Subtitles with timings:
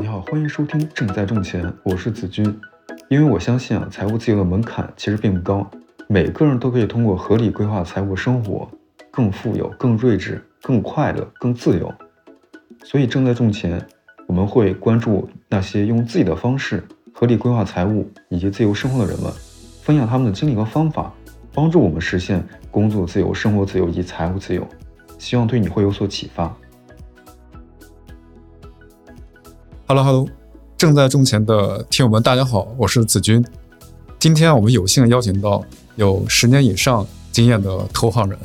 [0.00, 2.56] 你好，欢迎收听《正在挣钱》，我是子君。
[3.08, 5.68] 因为我相信啊，财务自由的门槛其实并不高，
[6.06, 8.70] 每个人都可以通过合理规划财务生活，
[9.10, 11.92] 更富有、更睿智、更快乐、更自由。
[12.84, 13.84] 所以，正在挣钱，
[14.28, 19.32] 我们会关注那些用自己的方式合理规划财务以及自由生活的人们，
[19.82, 21.12] 分享他们的经历和方法，
[21.52, 24.64] 帮助我们实现工作自由、生活自由以及财务自由。
[25.18, 26.56] 希望对你会有所启发。
[29.90, 30.28] Hello，Hello，
[30.76, 33.42] 正在挣钱的听友们，大家好，我是子君。
[34.18, 35.64] 今天我们有幸邀请到
[35.96, 38.38] 有十年以上经验的投行人。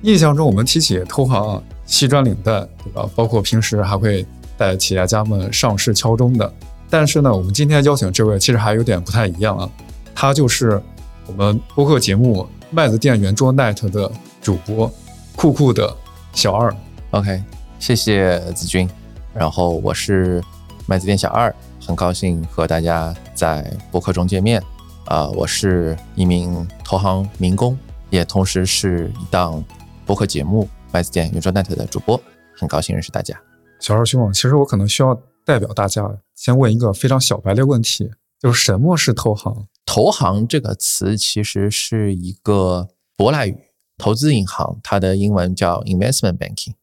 [0.00, 3.06] 印象中，我们提起投行，西装领带，对吧？
[3.14, 4.24] 包括平时还会
[4.56, 6.50] 带企业家们上市敲钟的。
[6.88, 9.68] 但是呢，我们今天邀请这位其实还有点不太一样啊。
[10.14, 10.82] 他就是
[11.26, 14.90] 我们播客节目《麦子店圆桌 Night》的主播，
[15.36, 15.94] 酷酷的
[16.32, 16.74] 小二。
[17.10, 17.42] OK，
[17.78, 18.88] 谢谢子君。
[19.34, 20.42] 然后我是。
[20.88, 21.52] 麦子店小二，
[21.84, 24.62] 很高兴和大家在播客中见面。
[25.06, 27.76] 啊，我是一名投行民工，
[28.08, 29.62] 也同时是一档
[30.04, 32.20] 播客节目《麦子店圆桌 Net》的主播，
[32.56, 33.36] 很高兴认识大家。
[33.80, 39.66] 小二兄，其实我可能需要代表大家先问一个非常小白的问题，就是什么是投行？
[39.84, 43.58] 投行这个词其实是一个舶来语，
[43.98, 46.74] 投资银行，它的英文叫 investment banking。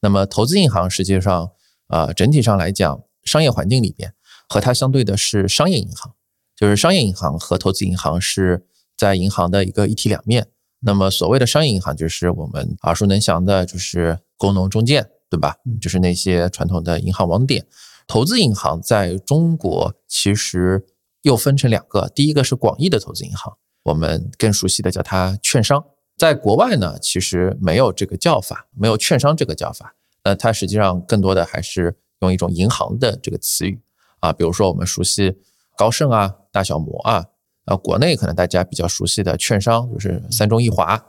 [0.00, 1.50] 那么投资银行实际上，
[1.88, 3.02] 呃，整体上来讲。
[3.24, 4.14] 商业环境里边，
[4.48, 6.14] 和它相对的是商业银行，
[6.56, 10.48] 就是商业银行和投资银行是在银行的一个一体两面。
[10.80, 15.56] 那么所谓的商业银行，就是我们耳熟能详的，就是工农中建，对吧？
[15.80, 17.66] 就是那些传统的银行网点。
[18.06, 20.84] 投资银行在中国其实
[21.22, 25.84] 又分成两个，第一个是广义的投资银行，我们更熟悉的叫它券商。
[26.16, 29.94] 在国外呢，其实没有这个叫法，没有券商这个叫法。
[30.24, 31.96] 那它实际上更多的还是。
[32.20, 33.80] 用一种银行的这个词语
[34.20, 35.36] 啊，比如说我们熟悉
[35.76, 37.26] 高盛啊、大小摩啊，
[37.64, 41.04] 啊，国内可能大家比较熟悉的券商就是三中一华。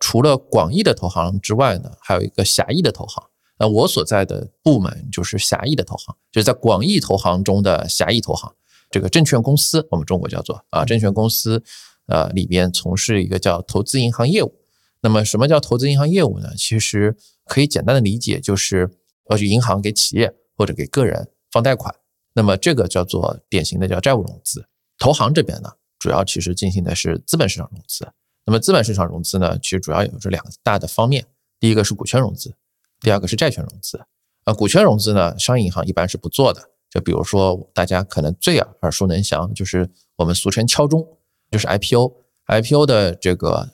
[0.00, 3.24] 除了广义的投行之外呢，还有一个狭义的投行。
[3.58, 8.52] 那我所在的部门就是狭义的投行，就是在广义投行中的狭义投行。
[8.90, 11.62] 这个证券公司，我们中国叫做啊，证券公司，
[12.06, 14.54] 呃，里边从事一个叫投资银行业务。
[15.02, 16.48] 那么什么叫投资银行业务呢？
[16.56, 18.90] 其实可以简单的理解就是，
[19.30, 20.34] 要去，银行给企业。
[20.56, 21.94] 或者给个人放贷款，
[22.32, 24.66] 那么这个叫做典型的叫债务融资。
[24.98, 28.08] 投行这边呢，主要其实进行的是资本市场融资。
[28.46, 31.26] 那么资本市场融资呢，其实主要有这两个大的方面，
[31.58, 32.54] 第一个是股权融资，
[33.00, 34.00] 第二个是债权融资。
[34.44, 36.70] 呃，股权融资呢，商业银行一般是不做的。
[36.90, 41.18] 就比如说大家可能最耳熟能详，就是我们俗称敲钟，
[41.50, 42.12] 就是 IPO。
[42.46, 43.70] IPO 的这个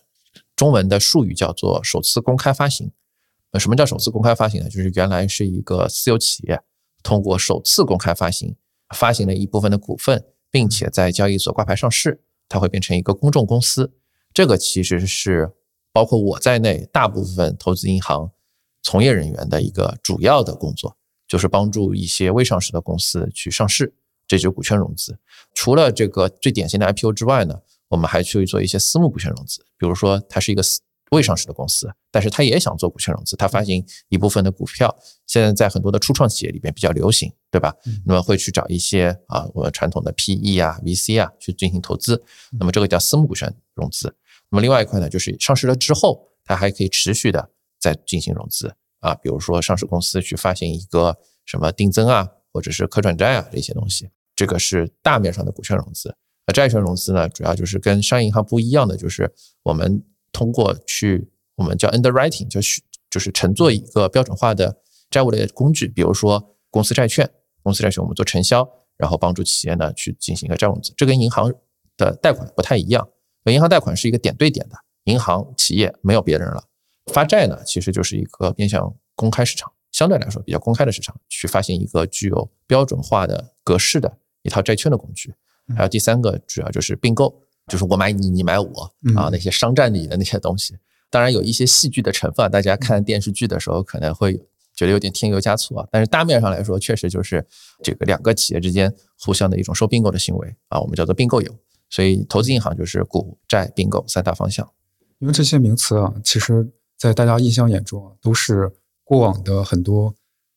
[0.55, 2.93] 中文的术语叫做首次公开发行。
[3.51, 4.71] 那什么叫首次公开发行呢？
[4.71, 6.63] 就是原来是一个私有企业。
[7.03, 8.57] 通过首次公开发行，
[8.95, 13.93] 发行了一部分的股份，并且在交易所挂牌上市，它会变成一个公众公司。
[14.33, 15.53] 这个其实是
[15.93, 18.31] 包括我在内大部分投资银行
[18.83, 20.97] 从业人员的一个主要的工作，
[21.27, 23.95] 就是帮助一些未上市的公司去上市，
[24.27, 25.19] 这就是股权融资。
[25.55, 30.81] 除了这个最典型的 IPO 之外呢，我们还去做一些私募股权融资，比如说它是一个私。
[31.11, 37.75] 未上市的公司，但是他也想做股权融资，他发行一部分的股票，现在在很多的初创企业里边比较流行，对吧？
[38.07, 42.23] 那么会去找一些啊，我们传统的 PE 啊、VC 啊去进行投资，
[42.59, 44.15] 那么这个叫私募股权融资。
[44.51, 47.51] 那么另外一块呢，就是上市了之后，它还可以持续的
[47.81, 56.15] 再进行融资啊，比如说上市公司去发行一个什么定增啊，或者是可转债啊这些东西，这个是大面上的股权融资。
[56.47, 59.35] 那债权融资呢，主要就是跟商业银行不一样的，就是
[59.65, 60.05] 我们。
[60.33, 62.81] 通过去我们叫 underwriting，就是
[63.11, 64.81] 就是乘坐一个标准化的
[65.11, 67.29] 债务类的工具，比如说公司债券，
[67.63, 70.93] 公司债券我们做承销，然后帮助企业呢去进行一个债务融资。
[70.97, 71.53] 这跟银行
[71.97, 73.09] 的贷款不太一样，
[73.45, 76.65] 银行贷款是一个点对点的，银行企业没有别人了。
[77.13, 85.35] 发债呢，其实就是一个面向公开市场，相对来说比较公开的市场，去发行一个具有标准化的格式的一套债券的工具。
[85.77, 87.43] 还有第三个，主要就是并购。
[87.71, 90.77] 就是我买你，你买我啊，那些商战里的那些东西，
[91.09, 92.51] 当然有一些戏剧的成分。
[92.51, 94.37] 大家看电视剧的时候可能会
[94.75, 97.47] 觉得有点添油加醋啊，但是大面上来说，确实就是
[97.81, 101.55] 这个两个企业之间互相的一种收并购的行为啊，我们叫做并购游。
[101.89, 104.69] 所以投资银行就是股债并购三大方向。
[105.19, 108.73] 因为这些名词啊，其实在大家印象眼中啊都是
[109.05, 110.15] 过往的很多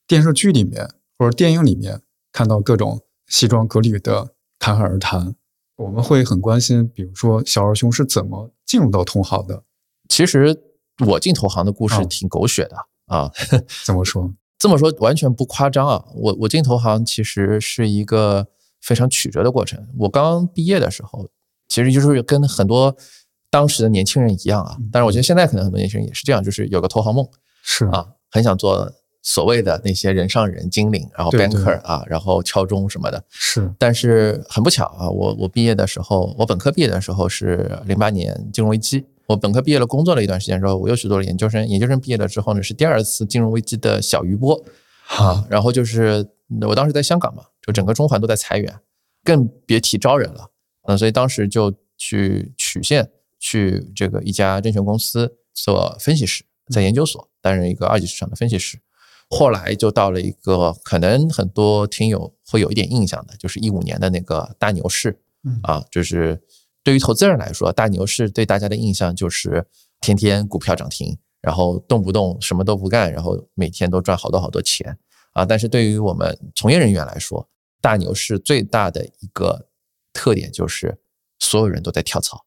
[0.07, 2.01] 电视剧里面或者电影里面
[2.31, 5.35] 看到各种西装革履的侃侃而谈。
[5.75, 9.63] 我们会很关心，比如说小二兄是怎么进入到同行的。
[10.09, 10.55] 其实
[11.07, 12.75] 我进投行的故事挺狗血的
[13.07, 13.31] 啊。
[13.85, 14.33] 怎么说？
[14.59, 16.05] 这么说完全不夸张啊！
[16.15, 18.47] 我我进投行其实是一个
[18.81, 19.85] 非常曲折的过程。
[19.97, 21.27] 我刚毕业的时候，
[21.67, 22.95] 其实就是跟很多
[23.49, 24.77] 当时的年轻人一样啊。
[24.89, 27.27] 但是我觉得现在可能很多年轻人也是这样，就是有个投行梦，
[27.61, 28.89] 是啊，很想做
[29.23, 33.23] 所谓的那些人上人、精灵，然后 banker 啊，然后敲钟什么的。
[33.29, 39.05] 是，但是很不巧啊，我我毕业的时候，我本科毕业的时候是零八年金融危机。
[39.25, 41.65] 我本科毕业了，工作了一段时间之后，我又去做了研究生。
[41.65, 44.61] 研究生毕业了之后呢，是第二次金融危机的小余波
[45.07, 45.47] 啊。
[45.49, 46.27] 然后就是
[46.67, 48.77] 我当时在香港嘛，就整个中环都在裁员，
[49.23, 50.49] 更别提招人了。
[50.85, 53.09] 嗯，所以当时就去曲线
[53.39, 58.77] 去这个一家证券公司做分析师，在研究所担任一个二级市场的分析师。
[59.33, 65.19] 后来就到了一个可能很多听友会有一点印象的，就是一五年的那个大牛市
[65.63, 66.41] 啊，就是。
[66.85, 69.65] 对于投资人来说，大牛市对大家的印象就是
[70.01, 74.97] 天天股票涨停，然后动不动什么都不干，然后每天都赚好多好多钱
[75.31, 75.45] 啊！
[75.45, 77.47] 但是对于我们从业人员来说，
[77.79, 79.69] 大牛市最大的一个
[80.11, 80.99] 特点就是
[81.39, 82.43] 所有人都在跳槽，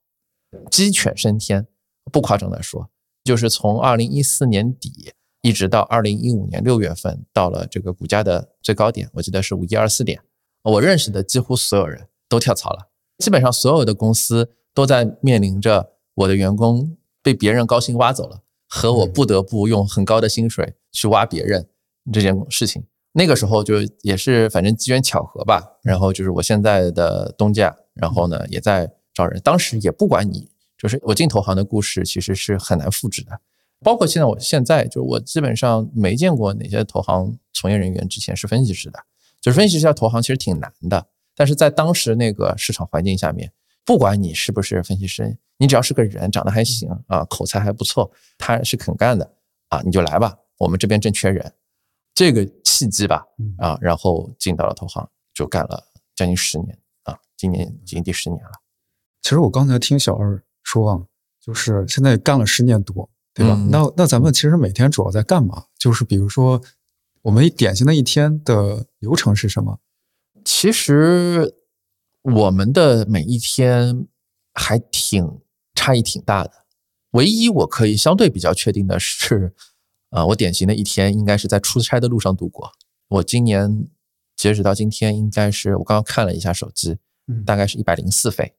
[0.71, 1.67] 鸡犬升天。
[2.13, 2.91] 不夸张的说，
[3.25, 5.15] 就是从二零一四年底
[5.47, 10.21] 一直到二零一五年六月份，到了这个股价的最高点，我记得是五一二四点，
[10.65, 12.91] 我认识的几乎所有人都跳槽了。
[13.19, 21.69] 基本上所有的公司都在面临着我的员工被别人高薪挖走了，和我不得不用很高的薪水去挖别人
[22.13, 22.85] 这件事情。
[23.13, 29.41] 那个时候就也是反正机缘巧合吧，然后就是我现在的东家，然后呢也在招人。
[29.45, 33.41] 当时也不管你，就是我进投行的故事其实是很难复制的。
[33.87, 38.99] 包括现在，我现在就是我基本上没见过哪些投行从业人员之前是分析师的，
[39.41, 41.07] 就是分析师要投行其实挺难的。
[41.37, 43.53] 但是在当时那个市场环境下面，
[43.85, 49.33] 不管你是不是分析师，你只要是个人，长得还行啊，口才还不错，他是肯干的
[49.69, 51.53] 啊，你就来吧，我们这边正缺人，
[52.13, 53.25] 这个契机吧
[53.59, 55.81] 啊，然后进到了投行，就干了
[56.17, 58.51] 将近十年啊，今年已经第十年了。
[59.23, 61.07] 其实我刚才听小二说啊，
[61.41, 63.55] 就是现在干了十年多，对吧？
[63.71, 65.67] 那那咱们其实每天主要在干嘛？
[65.79, 66.63] 就是比如说，
[67.21, 69.79] 我们典型的一天的流程是什么？
[70.43, 71.55] 其实
[72.23, 74.07] 我们的每一天
[74.55, 75.41] 还挺
[75.75, 76.51] 差异挺大的。
[77.11, 79.53] 唯一我可以相对比较确定的是，
[80.09, 82.73] 啊，我典型的一天应该是在出差的路上度过。
[83.09, 83.87] 我今年
[84.35, 86.97] 截止到今天，应该是我刚刚看了一下手机，
[87.45, 88.55] 大概是一百零四飞，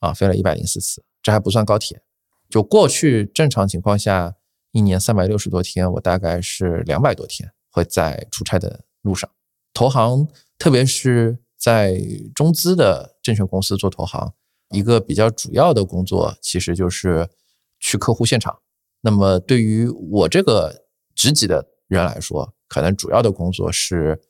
[0.00, 2.02] 啊，飞了一百零四次，这还不算高铁。
[2.48, 4.34] 就过去正常情况下，
[4.72, 9.30] 一年三百六十多天，我大概是两百多天会在出差的路上。
[9.72, 10.28] 投行。
[10.60, 12.02] 特别是在
[12.34, 14.34] 中资的证券公司做投行，
[14.70, 17.30] 一个比较主要的工作其实就是
[17.78, 18.58] 去客户现场。
[19.02, 24.20] 那么对于我这个职级的人来说，可能主要的工作是：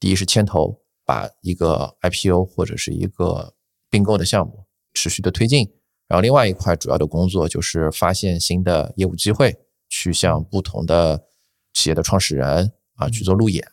[0.00, 3.54] 第一是牵头，把一个 IPO 或者是一个
[3.88, 5.66] 并购的项目持续的推进；
[6.08, 9.56] 然后另外一块主要的工作就是发现新的业务机会，
[9.88, 11.24] 去向不同的
[11.74, 13.66] 企业的创始人啊去做路演，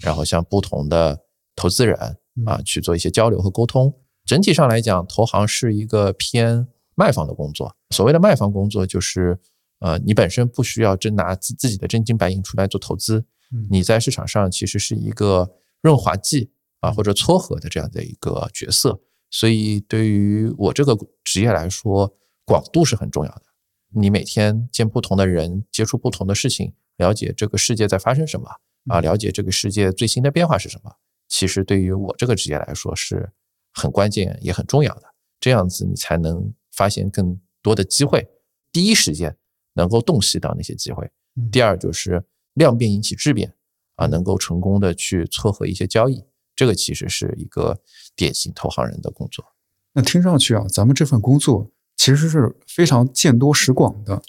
[0.00, 1.18] 然后向不同的
[1.54, 1.96] 投资人
[2.44, 3.94] 啊，去做一些交流和沟通。
[4.24, 6.66] 整体上来讲，投行是一个偏
[6.96, 7.74] 卖方的工作。
[7.90, 9.38] 所谓的卖方工作，就是
[9.78, 13.24] 呃，你本身不需要真拿自自己的真金白银出来做投资，
[13.70, 15.48] 你在市场上其实是一个
[15.80, 16.50] 润滑剂
[16.80, 19.00] 啊，或者撮合的这样的一个角色。
[19.36, 22.16] 所以对于我这个职业来说，
[22.46, 23.42] 广度是很重要的。
[23.90, 28.48] 你每天见不同的人，接触不同的事情，了解这个世界在发生什么
[28.86, 30.90] 啊，了解这个世界最新的变化是什么。
[31.28, 33.30] 其实对于我这个职业来说是
[33.74, 35.02] 很关键也很重要的，
[35.38, 38.26] 这样子你才能发现更多的机会，
[38.72, 39.36] 第一时间
[39.74, 41.10] 能够洞悉到那些机会。
[41.52, 42.24] 第二就是
[42.54, 43.54] 量变引起质变
[43.96, 46.24] 啊，能够成功的去撮合一些交易，
[46.56, 47.80] 这个其实是一个
[48.16, 49.44] 典型投行人的工作。
[49.92, 54.20] 那听上去啊，咱们这份工作其实是非常见多识广的。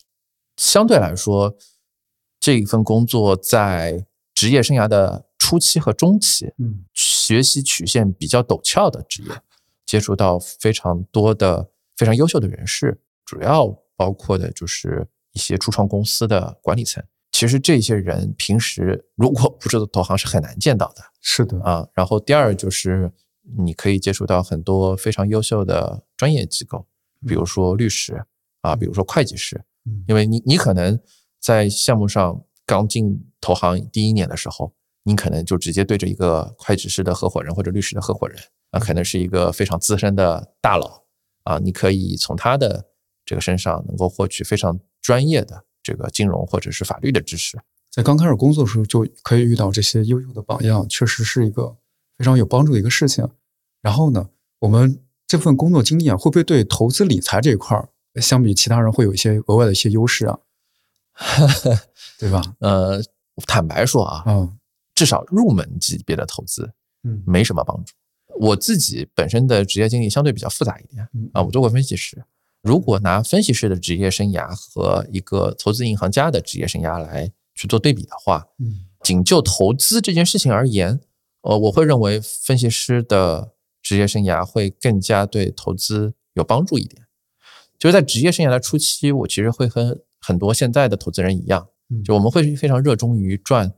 [0.57, 1.57] 相对来说，
[2.39, 4.05] 这一份工作在
[4.35, 5.23] 职业生涯的。
[5.39, 9.29] 初期和中期，嗯，学习曲线比较陡峭的职业，
[9.85, 17.01] 接触到非常多的非常优秀的人士，主要包括的就是一些初创公司的管理层。
[17.37, 21.03] 其实这些人平时如果不是投行是很难见到的。
[21.21, 21.87] 是的啊。
[21.93, 23.11] 然后第二就是
[23.59, 26.87] 你可以接触到很多非常优秀的专业机构，
[27.27, 28.25] 比如说律师
[28.61, 29.63] 啊，比如说会计师，
[30.07, 30.99] 因为你你可能
[31.39, 34.73] 在项目上刚进投行第一年的时候。
[35.03, 38.37] 你可能就直接对着一个会计师的合伙人或者律师的合伙人
[38.71, 41.01] 啊，可能是一个非常资深的大佬
[41.45, 42.89] 啊，你可以从他的
[43.23, 47.57] 这个身上能够获取非常专业的这个金融或者是法律的知识。
[47.89, 51.77] 在刚开始工作的时候就可以遇到这些优秀的榜样，确实是一个
[52.17, 53.25] 非常有帮助的一个事情。
[53.81, 54.29] 然后呢，
[54.59, 57.87] 我们这份工作经验会不会对投资理财这一块儿，
[58.21, 60.37] 相比其他人会有一些额外的一些优势啊？
[62.19, 62.41] 对吧？
[62.59, 63.01] 呃，
[63.45, 64.57] 坦白说啊，嗯
[64.93, 66.69] 至少入门级别的投资
[67.03, 67.93] 嗯没什么帮助。
[68.39, 72.23] 我自己本身的职业经历相对比较复杂一点嗯啊，我做过分析师。
[72.61, 78.85] 如果拿分析师的职业生涯和一个投资银行家的职业生涯来去做对比的话，嗯。
[79.03, 80.99] 仅就投资这件事情而言，
[81.41, 87.03] 呃，我会认为分析师的职业生涯会更加对投资有帮助一点。
[87.79, 92.03] 就是在职业生涯的初期，我其实会和很多现在的投资人一样，嗯。
[92.03, 93.71] 就我们会非常热衷于赚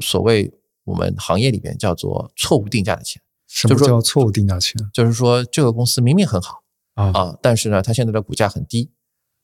[0.00, 0.52] 所谓
[0.84, 4.74] 我们行业里边叫做错误定价的钱，什么就是叫错误定价钱？
[4.92, 6.61] 就是说这个公司明明很好
[6.94, 7.10] 啊？
[7.12, 8.90] 啊，但是呢，它现在的股价很低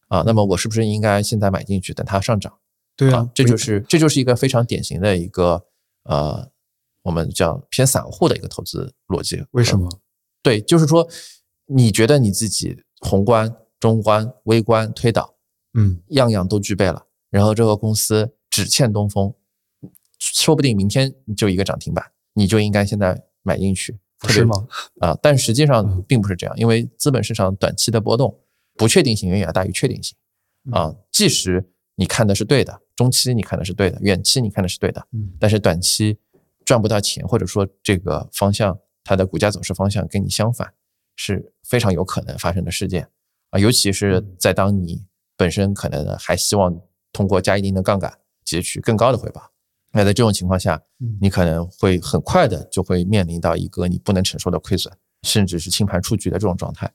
[0.08, 2.58] 啊，那么我是不是应该现在买进去，等它上涨？
[2.96, 5.64] 对啊，这就是这就是一个非常典型的一个
[6.02, 6.50] 呃，
[7.02, 9.44] 我们叫偏散户的一个投资逻辑。
[9.52, 9.88] 为什么？
[10.42, 11.08] 对，就是说，
[11.66, 15.34] 你觉得你自己宏观、中观、微观、推导
[15.74, 19.32] 嗯样样都具备了，然后这个公司只欠东风，
[20.18, 24.66] 说不定明天就一个涨停板，你就应该现在买进去，特别是吗？
[25.00, 28.38] 啊、但实际上嗯并不是这样，因为资本市场短期的波动，
[28.74, 30.16] 不确定性远远大于确定性
[30.72, 30.94] 啊。
[31.10, 36.18] 即使你看的是对的，中期你看的是对的，远期你看的是对的，嗯但是短期
[36.64, 40.72] 赚不到钱，或者说这个方向它的股价走势方向跟你相反，
[41.16, 43.08] 是非常有可能发生的事件
[43.50, 43.58] 啊。
[43.58, 45.04] 尤其是在当你
[45.36, 46.80] 本身可能还希望
[47.12, 49.50] 通过加一定的杠杆截取更高的回报，
[49.92, 54.92] 那在这种情况下，嗯你可能会很快的就会面临到一个你不能承受的亏损，
[55.22, 56.92] 甚至是清盘出局的这种状态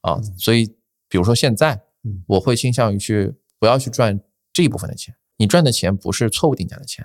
[0.00, 0.20] 啊。
[0.38, 0.66] 所以，
[1.08, 4.18] 比如说现在嗯，我会倾向于去不要去赚
[4.52, 7.04] 这一部分的钱，你赚的钱不是错误定价的钱，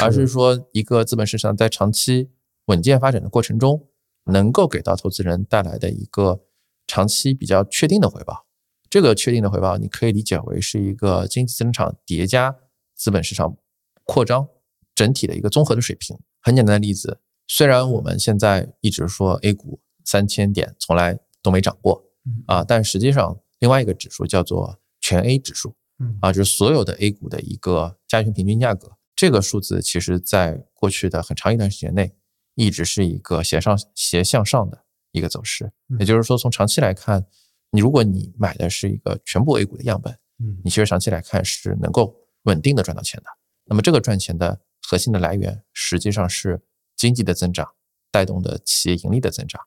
[0.00, 2.30] 而是说一个资本市场在长期
[2.66, 3.88] 稳健发展的过程中，
[4.24, 6.42] 能够给到投资人带来的一个
[6.88, 8.46] 长期比较确定的回报。
[8.90, 12.56] 这个确定的回报，你可以理解为是一个经济增长叠加
[12.94, 13.56] 资本市场
[14.04, 14.48] 扩张
[14.94, 16.18] 整体的一个综合的水平。
[16.40, 28.92] 很简单的例子，虽然我们现在一直说 A 股三千点从来都没涨过嗯啊，但实际上另外一个指数叫做全 A 指数，嗯啊，就是所有的 A 股的一个加权平均价格。
[29.14, 32.12] 这个数字其实在过去的很长一段时间内，
[32.54, 35.72] 一直是一个斜上斜向上的一个走势。
[36.00, 37.24] 也就是说，从长期来看，
[37.70, 43.26] 你如果你买的是一个全部 A 股的样本，嗯你其实长期来看是能够稳定的赚到钱的。
[43.66, 46.60] 那么这个赚钱的核心的来源，实际上是
[46.96, 47.72] 经济的增长
[48.10, 49.60] 带动的企业盈利的增长，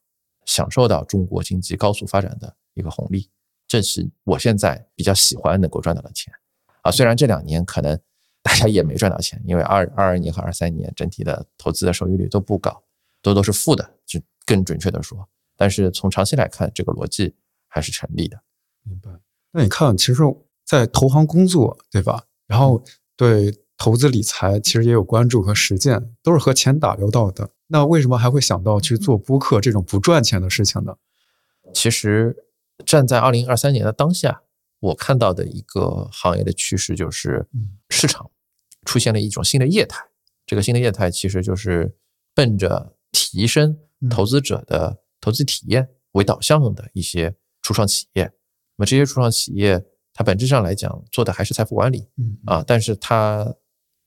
[0.45, 3.29] 享受到中国经济高速发展的一个红利。
[3.67, 6.34] 这是我现在比较喜欢能够赚到的钱
[6.81, 6.91] 啊。
[6.91, 8.00] 虽然这两年可能
[8.43, 12.84] 大家也没赚到钱，因为二二二年和二三年整体的投资的收益率都不高，
[13.24, 15.27] 都都是负的，就更准确的说。
[15.57, 17.34] 但是从长期来看，这个逻辑
[17.67, 18.39] 还是成立的。
[18.84, 19.10] 明白。
[19.51, 20.22] 那你看，其实，
[20.63, 22.25] 在投行工作，对吧？
[22.45, 22.84] 然后
[23.15, 27.50] 对投资理财其实也有关注和实践，都是和钱打交道的。
[27.67, 30.96] 那为什么还会想到去做播客这种不赚钱的事情呢？
[31.74, 32.36] 其实
[32.86, 34.44] 站在二零二三年的当下，
[34.79, 38.29] 我看到的一个行业的趋势就是嗯市场
[38.86, 40.05] 出现了一种新的业态。
[40.46, 41.96] 这个新的业态其实就是
[42.36, 48.25] 奔着提升嗯投资者的投资体验为导向的一些初创企业。
[48.77, 53.55] 那么这些初创企业，它本质上来讲做的还是财富管理嗯啊，但是它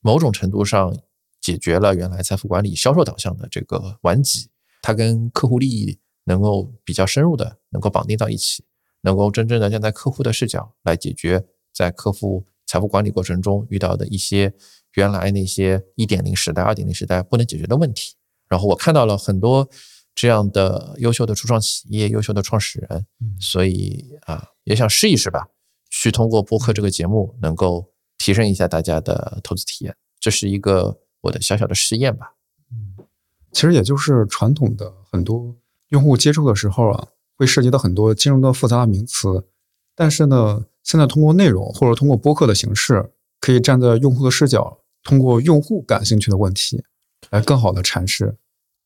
[0.01, 0.95] 某种程度上
[1.41, 4.49] 解决了原来财富管理销售导向的这个顽疾，
[4.81, 8.63] 它跟客户利益能够比较深入的能够绑定到一起，
[9.01, 14.53] 能够真正的站在客户的视角来解决在客户财富管理过程中遇到的一些
[14.93, 18.15] 原来那些一点零时代、二点零时代不能解决的问题。
[18.47, 19.69] 然后我看到了很多
[20.13, 25.47] 这样的优秀的初创企业、优秀的创始人，嗯所以啊，也想试一试吧，
[25.89, 27.91] 去通过播客这个节目能够
[28.29, 32.35] 提升一下大家的投资体验，这是一个我的小小的试验吧。
[32.71, 32.93] 嗯
[33.51, 35.55] 其实也就是传统的很多
[35.87, 39.47] 用户接触的时候啊，会涉及到很多金融的复杂的名词，
[39.95, 46.83] 但是呢，现在通过内容或者通过播客的形式，可以站在用户的视角，通过用户感兴趣的问题，
[47.31, 48.37] 来更好的阐释。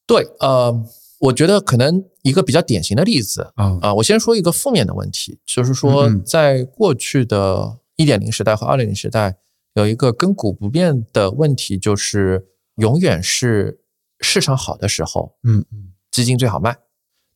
[0.08, 0.82] 对，呃，
[1.20, 3.78] 我觉得可能一个比较典型的例子啊。
[3.82, 9.38] 啊，我先说一个负面的问题，就是说在过去的一点零时代和二点零时代，
[9.74, 13.82] 有一个亘古不变的问题，就是永远是
[14.20, 16.78] 市场好的时候，嗯嗯基金最好卖。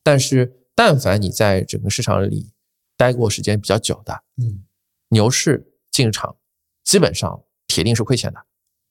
[0.04, 2.54] 但是，但凡你在整个市场里
[2.96, 4.64] 待过时间比较久的，嗯
[5.10, 6.38] 牛市进场
[6.84, 8.40] 基本上铁定是亏钱的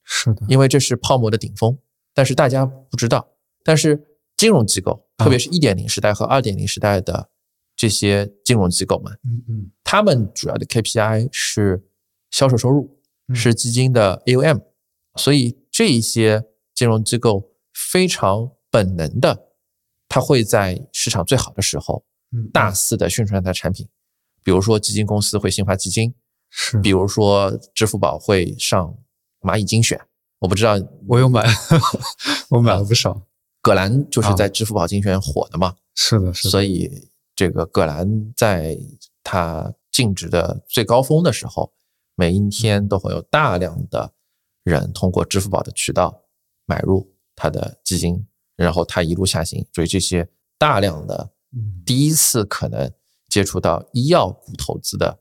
[0.05, 1.79] 是的，因为这是泡沫的顶峰，
[2.15, 3.29] 但是大家不知道。
[3.65, 4.07] 但是
[4.37, 7.31] 金融机构，特别是一点零时代和二点零时代的
[7.76, 9.71] 这些金融机构们，嗯嗯。
[9.85, 11.85] 他们主要的 KPI 是
[12.30, 13.37] 销售收入，嗯。
[13.37, 14.62] 是基金的 AUM，
[15.16, 19.50] 所以这一些金融机构非常本能的，
[20.09, 23.87] 它会在市场最好的时候嗯，大肆的宣传它的产品，
[24.42, 26.14] 比如说基金公司会新发基金，
[26.50, 28.97] 是，比如说支付宝会上
[29.40, 30.00] 蚂蚁精选，
[30.40, 30.75] 我不知道
[31.06, 31.47] 我有买，
[32.50, 33.23] 我买了不少。
[33.62, 38.76] 葛兰就是在支付宝精选火的嘛，是的，是的，所以这个葛兰在
[39.23, 41.73] 它净值的最高峰的时候，
[42.16, 44.12] 每一天都会有大量的
[44.64, 46.23] 人通过支付宝的渠道
[46.64, 48.26] 买入它的基金，
[48.57, 50.28] 然后它一路下行，所以这些
[50.59, 52.90] 大量的嗯第一次可能
[53.28, 55.21] 接触到医药股投资的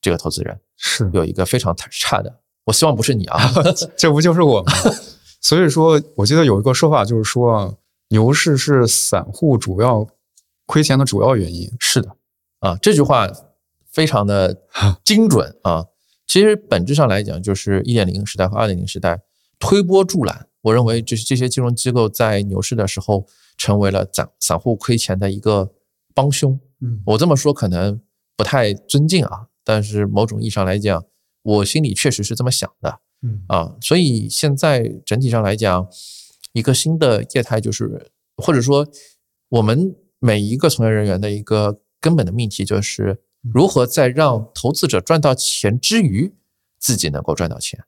[0.00, 3.38] 这个投资人，是有一个非常差的，我希望不是你啊，
[3.96, 4.72] 这不就是我吗？
[5.40, 7.74] 所以说，我记得有一个说法，就是说啊，
[8.08, 10.06] 牛市是散户主要
[10.72, 11.70] 亏钱的主要原因。
[11.78, 12.16] 是的，
[12.60, 13.28] 啊，这句话
[13.90, 14.62] 非常的
[15.04, 15.84] 精准啊。
[16.26, 19.20] 其实本质上来讲，就是一点零时代和二点零时代
[19.58, 20.48] 推波助澜。
[20.62, 23.26] 我认为，就是这些金融机构在牛市的时候，
[23.58, 25.74] 成为了散散户亏钱的一个
[26.14, 26.58] 帮凶。
[26.80, 28.00] 嗯我这么说可能
[28.34, 31.04] 不太尊敬啊，但是某种意义上来讲，
[31.42, 33.00] 我心里确实是这么想的。
[33.20, 35.86] 嗯啊，所以现在整体上来讲，
[36.54, 38.86] 一个新的业态就是，或者说
[39.50, 46.32] 我们每一个从业人员的一个根本的命题就是，如何在让投资者赚到钱之余，
[46.78, 47.84] 自己能够赚到钱，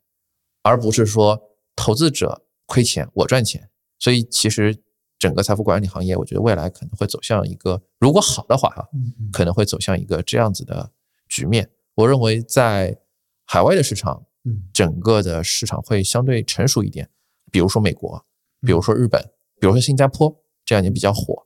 [0.61, 1.41] 而不是说
[1.77, 3.69] 投资者亏钱我赚钱。
[3.99, 4.83] 所以其实
[5.17, 8.85] 整个财富管理行业，我觉得未来可能会走向一个，如果好的话哈，
[9.31, 10.91] 可能会走向一个这样子的
[11.29, 11.71] 局面。
[11.93, 12.99] 我认为在
[13.45, 17.09] 海外的市场，嗯整个的市场会相对成熟一点，
[17.49, 18.25] 比如说美国，
[18.59, 19.23] 比如说日本，
[19.57, 21.44] 比如说新加坡，这两年比较火。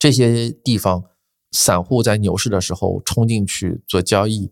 [0.00, 1.04] 这些地方，
[1.52, 4.50] 散户在牛市的时候冲进去做交易，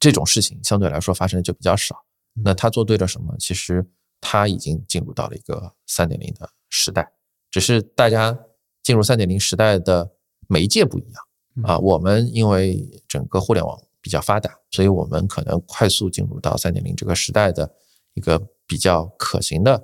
[0.00, 2.04] 这种事情相对来说发生的就比较少。
[2.42, 3.36] 那他做对了什么？
[3.38, 3.88] 其实
[4.20, 7.12] 他已经进入到了一个三点零的时代，
[7.52, 8.36] 只是大家
[8.82, 10.10] 进入三点零时代的
[10.48, 11.22] 媒介不一样
[11.62, 11.78] 啊。
[11.78, 17.72] 我们因为整个互联网比较发达，所以我们可能快速进入到三点零这个时代的
[18.14, 19.80] 一个比较可行的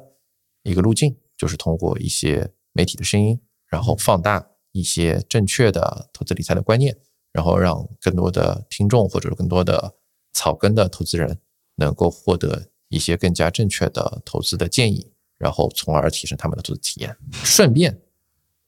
[0.64, 6.96] 一个路径，就是通过一些媒体的声音，然后放大一些正确的投资理财的观念，
[7.32, 9.94] 然后让更多的听众或者更多的
[10.32, 11.38] 草根的投资人
[11.76, 18.00] 能够获得一些更加正确的投资的建议，然后从而提升他们的投资体验，顺便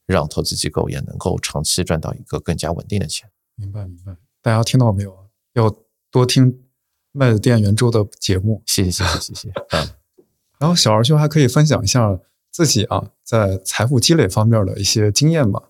[0.07, 3.31] 让投资机构也能够长期赚到一个更加稳定的钱。
[3.55, 4.17] 明白明白。
[4.41, 5.25] 大家听到没有啊？
[5.53, 5.73] 要
[6.11, 6.65] 多听
[7.13, 8.63] 麦子店圆周的节目。
[8.67, 9.53] 谢谢谢谢谢谢。
[9.71, 9.89] 嗯，
[10.59, 12.19] 然后小二兄还可以分享一下
[12.51, 15.63] 自己啊在财富积累方面的一些经验吗？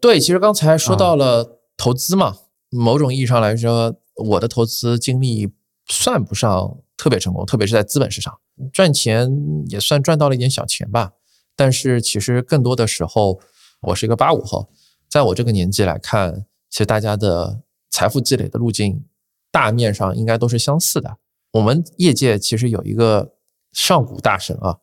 [0.00, 2.38] 对，其实刚才说到了投资嘛，
[2.70, 5.52] 某种意义上来说，我的投资经历
[5.86, 8.38] 算不上特别成功，特别是在资本市场
[8.72, 9.30] 赚钱
[9.68, 11.12] 也算赚到了一点小钱吧。
[11.54, 13.40] 但是其实更多的时候，
[13.82, 14.70] 我是一个八五后，
[15.08, 17.60] 在我这个年纪来看，其实大家的
[17.90, 19.04] 财富积累的路径
[19.50, 21.18] 大面上应该都是相似的。
[21.52, 23.34] 我们业界其实有一个
[23.72, 24.78] 上古大神啊，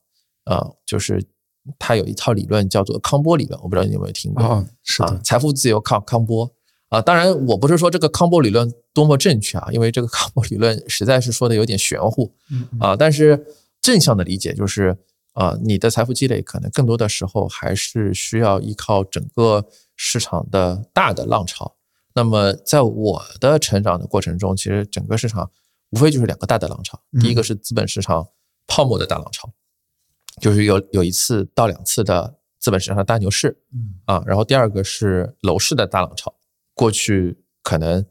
[0.45, 1.25] 呃，就是
[1.79, 6.51] 他有一套理论叫做康波理论，我不知道你有没有听过啊，是啊的，，财富自由靠康波
[6.89, 7.01] 啊。
[7.01, 12.33] 当然，我不是说这个康波理论多么正确啊，因为这个康波理论实在是说的有点玄乎
[12.79, 12.95] 啊。
[12.95, 13.45] 但是
[13.81, 14.97] 正向的理解就是
[15.33, 21.75] 啊，你的财富积累可能更多的时候还是需要依靠整个市场的大的浪潮。
[22.13, 25.51] 那么在我的成长的过程中，其实整个市场
[25.91, 28.27] 无非就是两个大的浪潮，第一个是资本市场
[28.65, 29.53] 泡沫的大浪潮，
[30.39, 36.35] 就是有有一次到两次的资本市场的大牛市，嗯啊，然后第二个是楼市的大浪潮，
[36.73, 38.05] 过去可能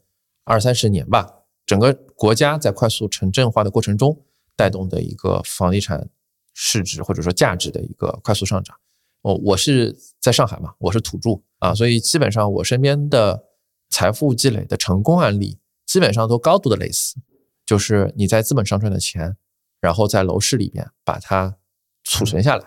[0.44, 4.24] 二三十年吧，整个国家在快速城镇化的过程中
[4.56, 6.08] 带动的一个房地产
[6.54, 8.76] 市值或者说价值的一个快速上涨。
[9.22, 13.44] 我我是在上海嘛，我是土著啊，所以基本上我身边的
[13.90, 17.16] 财富积累的成功案例，基本上都高度的类似，
[17.64, 19.36] 就是你在资本上赚的钱，
[19.80, 21.56] 然后在楼市里边把它
[22.08, 22.64] 储存下来，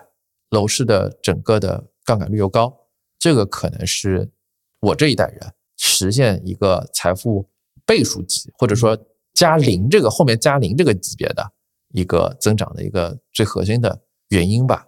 [0.49, 2.71] 楼市的整个的杠杆率又高，
[3.17, 4.29] 这个可能是
[4.81, 7.49] 我这一代人实现一个财富
[7.85, 8.97] 倍数级，或者说
[9.33, 11.53] 加零这个后面加零这个级别的
[11.93, 14.87] 一个增长的一个最核心的原因吧。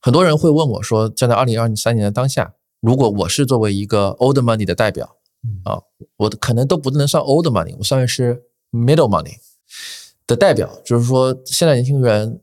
[0.00, 5.80] 很多人会问我说，站在二零二三年的当下，如果我是作为一个 old money 的代表嗯啊，
[6.18, 9.38] 我可能都不能算 old money，我算是 middle money。
[10.26, 12.42] 的代表，就是说现在年轻人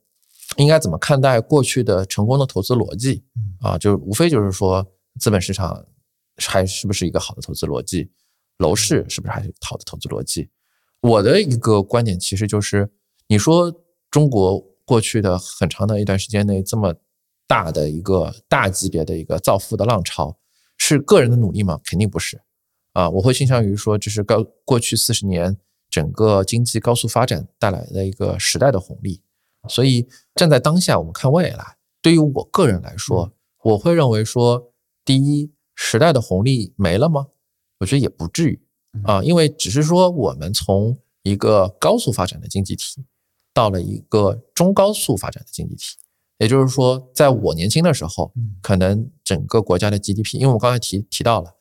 [0.58, 3.24] 应该怎么看待过去的成功的投资逻辑
[3.62, 3.78] 啊？
[3.78, 4.86] 就是无非就是说
[5.20, 5.86] 资本市场
[6.38, 8.12] 还是不是一个好的投资逻辑，
[8.58, 10.50] 楼市是不是还是好的投资逻辑？
[11.02, 12.89] 我的一个观点其实就是，
[13.28, 13.74] 你说
[14.10, 16.96] 中国过去的很长的一段时间内这么
[17.48, 20.38] 大的一个大级别的一个造富的浪潮，
[20.78, 21.80] 是个人的努力吗？
[21.84, 22.41] 肯定不是。
[22.94, 25.58] 啊，我会倾向于说，这是高过去四十年
[25.89, 29.22] 整个经济高速发展带来的一个时代的红利。
[29.67, 34.71] 所以站在当下，我们看未来，对于我个人来说，我会认为说，
[35.04, 37.28] 第一，时代的红利没了吗？
[37.80, 38.62] 我觉得也不至于
[39.04, 43.06] 啊，因为只是说我们从一个高速发展的经济体，
[43.54, 45.97] 到了一个中高速发展的经济体。
[46.38, 51.51] 也就是说，在我年轻的时候，可能整个国家的 GDP，因为我刚才提提到了。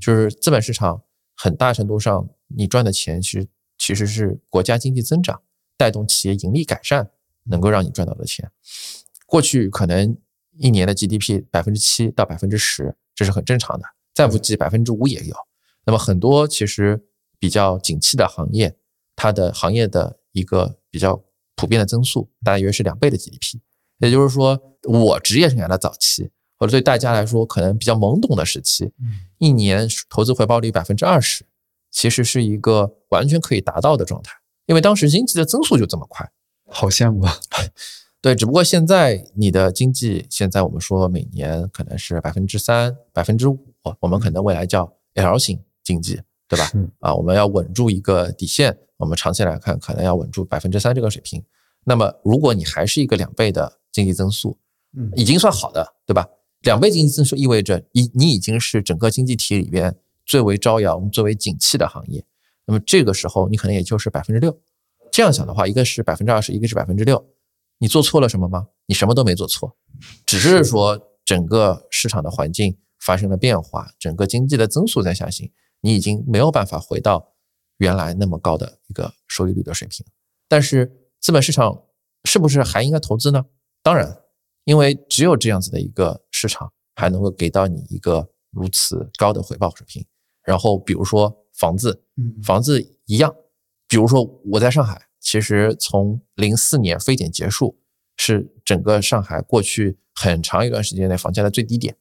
[0.00, 1.02] 就是资本市场
[1.36, 5.42] 很大程度上，你赚的钱其实其实是国家经济增长
[5.76, 7.10] 带动企业盈利改善
[7.44, 8.50] 能够让你赚到的钱。
[9.26, 10.16] 过去可能
[10.56, 15.34] 一年的 GDP 百分之七到百分之十，这是很正常的，再不济百分之五也有。
[15.86, 17.04] 那么很多其实
[17.38, 18.76] 比较景气的行业，
[19.16, 21.24] 它的行业的一个比较
[21.56, 23.60] 普遍的增速大约是两倍的 GDP。
[23.98, 26.30] 也就是说，我职业生涯的早期。
[26.56, 28.88] 或者对大家来说可能比较懵懂的时期，
[29.38, 31.44] 一年投资回报率百分之二十，
[31.90, 34.32] 其实是一个完全可以达到的状态，
[34.66, 36.30] 因为当时经济的增速就这么快，
[36.74, 37.34] 好羡慕啊！
[38.20, 43.58] 对，只不过现在你的经济，现在我们说每年可能是百分之三、百分之五，
[44.00, 46.70] 我们可能未来叫 L 型经济，对吧？
[47.00, 51.44] 啊，我们要稳住一个底线，我们长期来看可能要稳住百分之三这个水平。
[51.84, 54.58] 那么，如果你还是一个两倍的经济增速，
[54.96, 56.26] 嗯，已经算好的，对吧？
[56.62, 62.24] 两倍经济增速意味着你你已经是整个经济体里边最为招摇、最为景气的行业。
[62.64, 64.58] 那么这个时候你可能也就是百分之六。
[65.14, 67.24] 这样想的话，一个是百分之二十，一个是百分之六，
[67.78, 68.66] 你做错了什么吗？
[68.86, 69.76] 你什么都没做错，
[70.26, 77.32] 只是说整个市场的环境发生了变化，整个经济的增速在下行，你已经没有办法回到
[77.78, 80.04] 原来那么高的一个收益率的水平。
[80.48, 81.84] 但是资本市场
[82.24, 83.44] 是不是还应该投资呢？
[83.84, 84.20] 当然。
[84.64, 90.02] 因为只有这样子的一个市场，还能够给到你一个如此高的回报水平。
[90.42, 92.02] 然后，比如说房子，
[92.42, 93.30] 房子一样。
[93.88, 97.78] 比如说我在上海，其实从零四年非典结束，
[98.16, 101.96] 是整个上海过去很长一段时间内房价的最低点。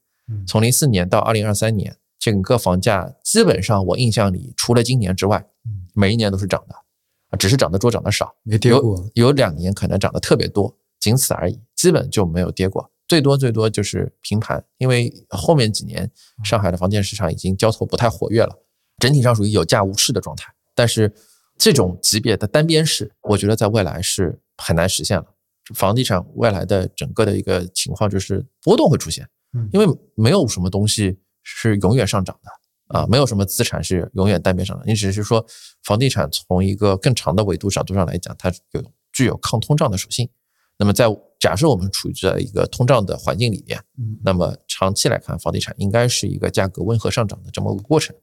[0.47, 5.45] 从零四年到二零二三年，整个房价基本上我印象里，除了今年之外，
[5.93, 9.09] 每一年都是涨的，只是涨得多，涨得少，没跌过。
[9.13, 10.77] 有两年可能涨得特别多。
[10.99, 14.63] 仅此而已，基本就没有跌过，最多最多就是平盘。
[14.77, 16.09] 因为后面几年
[16.45, 18.63] 上海的房地产市场已经交投不太活跃了，
[18.99, 20.53] 整体上属于有价无市的状态。
[20.73, 21.13] 但是
[21.57, 25.25] 这种级别的单边式，我觉得在未来是很难实现了。
[25.73, 29.27] 房地产未来的整个的一个情况就是波动会出现，
[29.71, 34.85] 因为没有什么东西是永远上涨的啊，没有什么资产是永远单边上涨。
[34.85, 35.45] 你只是说
[35.83, 40.29] 房地产从一个更长的维度角度上来讲，它有具有抗通胀的属性。
[40.77, 41.05] 那么，在
[41.39, 43.79] 假设我们处于在一个通胀的环境里面，
[44.23, 48.13] 那么长期来看，房地产应该是一个价格温和上涨的这么个过程，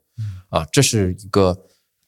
[0.49, 1.57] 啊，这是一个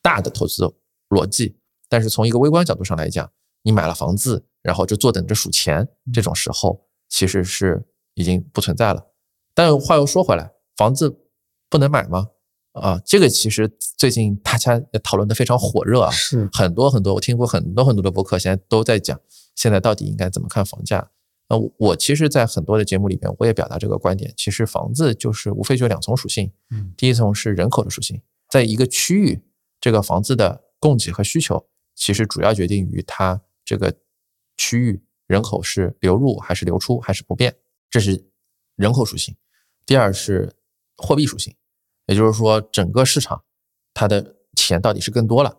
[0.02, 0.64] 大的投资
[1.12, 1.56] 逻辑。
[1.88, 3.30] 但是从一个微观角度上来讲，
[3.62, 9.06] 你买了房子，然后就坐等着数钱，这种时候其实是已经不存在了。
[9.54, 11.18] 但话又说回来，房子
[11.68, 12.28] 不能买吗？
[12.72, 19.20] 啊，这个其实最近大家也讨论的非常火热啊，是很多很多，我听过很多很多的博客，现在都在讲。
[19.54, 21.10] 现在到底应该怎么看房价？
[21.50, 24.32] 那，我其实，在很多的节目里边，我也表达这个观点。
[24.34, 29.44] 其实房子就是无非就两重属性，嗯，第一层是人口的属性，在一个区域，
[29.78, 31.64] 这个房子的供给和需求，
[31.94, 33.96] 其实主要决定于它这个
[34.56, 37.54] 区域人口是流入还是流出还是不变，
[37.88, 38.28] 这是
[38.74, 39.36] 人口属性。
[39.86, 40.52] 第二是
[40.96, 41.54] 货币属性，
[42.06, 43.44] 也就是说，整个市场
[43.94, 45.56] 它的钱到底是更多了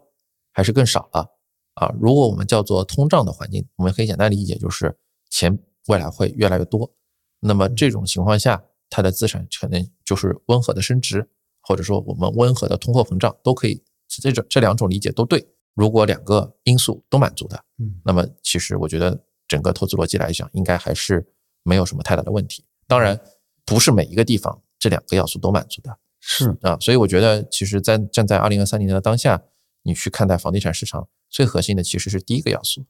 [0.51, 1.29] 还是更少了？
[1.75, 4.93] 啊，如果我们叫做通胀的环境，我们可以简单理解就是
[5.29, 5.57] 钱
[5.87, 6.93] 未来会越来越多。
[7.39, 11.29] 那么这种情况下，它的资产可能就是温和的升值，
[11.61, 13.81] 或者说我们温和的通货膨胀都可以，
[14.21, 15.47] 这种这两种理解都对。
[15.73, 21.25] 如果两个因素都满足的，嗯，那么其实我觉得整个投资逻辑来讲，应该还是
[21.63, 22.63] 没有什么太大的问题。
[22.87, 23.19] 当然，
[23.65, 29.41] 不是每一个地方这两个要素都满足的，是啊，所以我觉得其实，在站在二零二三年的当下，
[29.81, 31.07] 你去看待房地产市场。
[31.29, 32.85] 最核心的其实是第一个要素，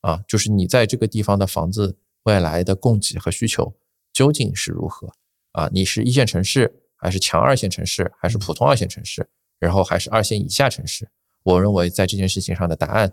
[0.00, 3.72] 啊，就是你在这个地方的房子未来的供给和需求
[4.12, 5.12] 究竟是如何
[5.52, 5.70] 啊？
[5.72, 11.08] 你是一线城市，还是强二线城市，还是普通二线城市，然后还是二线以下城市？
[11.42, 13.12] 我认为在这件事情上的答案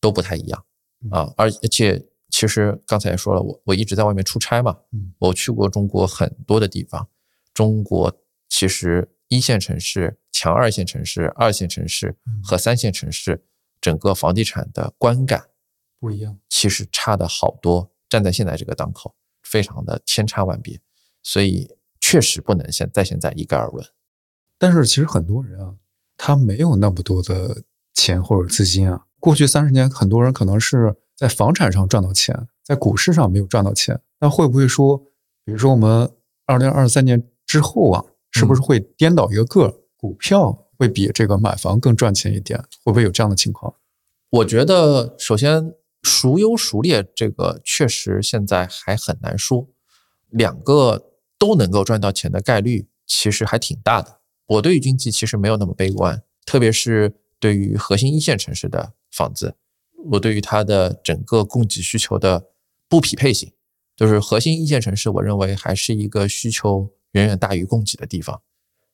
[0.00, 0.64] 都不太一样
[1.10, 7.08] 啊，而而且其实刚才也说了，我我一直在外面出差嘛，嗯我去过中国很多的地方，
[7.52, 13.44] 中国其实一线城市、强二线城市、二线城市和三线城市，
[13.80, 15.48] 整个房地产的观感
[15.98, 16.38] 不一样。
[16.48, 17.90] 其实差的好多。
[18.08, 20.78] 站在现在这个档口，非常的千差万别，
[21.22, 21.68] 所以
[22.00, 23.84] 确实不能现在现在一概而论。
[24.64, 25.74] 但是其实很多人啊，
[26.16, 29.04] 他没有那么多的钱或者资金啊。
[29.20, 34.00] 过去三十年，很多人可能是在房产上赚到钱，在股市上没有赚到钱。
[34.20, 34.96] 那会不会说，
[35.44, 36.10] 比如说我们
[36.46, 39.74] 二零二三年之后啊，是不是会颠倒一个个儿？
[39.98, 42.58] 股票会比这个买房更赚钱一点？
[42.82, 43.74] 会不会有这样的情况？
[44.30, 49.68] 我觉得首先孰优孰劣，这个确实现在还很难说。
[50.30, 54.20] 两个都能够赚到钱的概率其实还挺大的。
[54.46, 59.54] 我对于经济其实没有那么悲观，特别是对于核心一线城市的房子，
[60.10, 62.50] 我对于它的整个供给需求的
[62.88, 63.52] 不匹配性，
[63.96, 68.42] 就是核心一线城市，我认为还是一个需求远远大于供给的地方。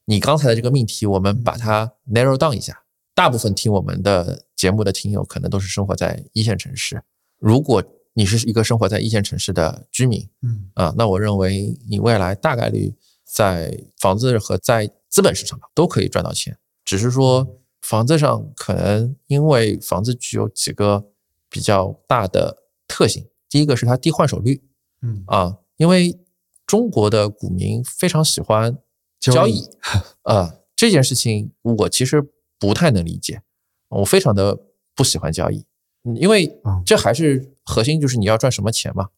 [0.07, 2.85] 你刚才的这个命题，我们把它 narrow down 一下，
[3.15, 7.03] 大部分听我们的节目的听友可能都是生活在一线城市。
[7.39, 7.83] 如果
[8.13, 21.11] 你是一个生活在一线城市的居民，嗯啊，那我认为你未来大概率在房子和在资本市场都可以赚到钱，只是说房子上可能因为房子具有几个
[21.49, 24.63] 比较大的特性，第一个是它低换手率
[25.03, 25.25] 嗯。
[25.27, 26.19] 啊，因为
[26.65, 28.79] 中国的股民非常喜欢
[29.19, 29.69] 交易
[30.23, 32.23] 啊，这件事情我其实
[32.59, 33.43] 不太能理解，
[33.89, 34.59] 我非常的
[34.95, 35.67] 不喜欢交易，
[36.05, 39.09] 嗯因为嗯这还是核心就是你要赚什么钱嘛。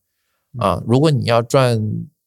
[0.59, 1.81] 啊，如果你要赚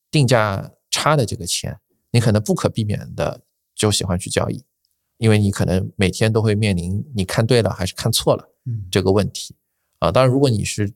[0.10, 1.80] 定价差的这个钱，
[2.12, 3.42] 你可能不可避免的
[3.76, 4.64] 就喜欢去交易，
[5.18, 9.56] 因为你可能每天都会面临你看对了还是看错了嗯这个问题
[10.00, 10.12] 啊。
[10.12, 10.94] 当然，如果你是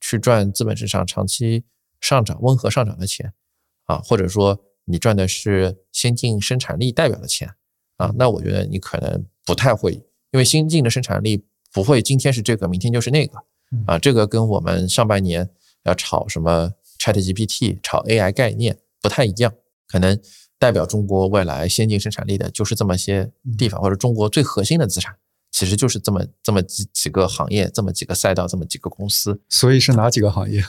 [0.00, 1.64] 去赚资本市场长期
[2.00, 3.32] 上涨、温和上涨的钱
[3.84, 7.54] 啊，或者说你赚的是先进生产力代表的钱
[7.96, 9.92] 啊，那我觉得你可能不太会，
[10.30, 13.38] 因为先进的生产力不会今天是这个，明天就是那个
[13.86, 13.98] 啊。
[13.98, 15.48] 这个跟我们上半年
[15.84, 19.54] 要炒什么 Chat GPT、炒 AI 概念不太一样，
[19.86, 20.20] 可能
[20.62, 25.16] 代表中国未来先进生产力的就是这么些地方，或者中国最核心的资产，
[25.50, 29.40] 其实就是这么这么几几个行业、这么几个赛道、这么几个公司。
[29.48, 30.62] 所以是哪几个行业？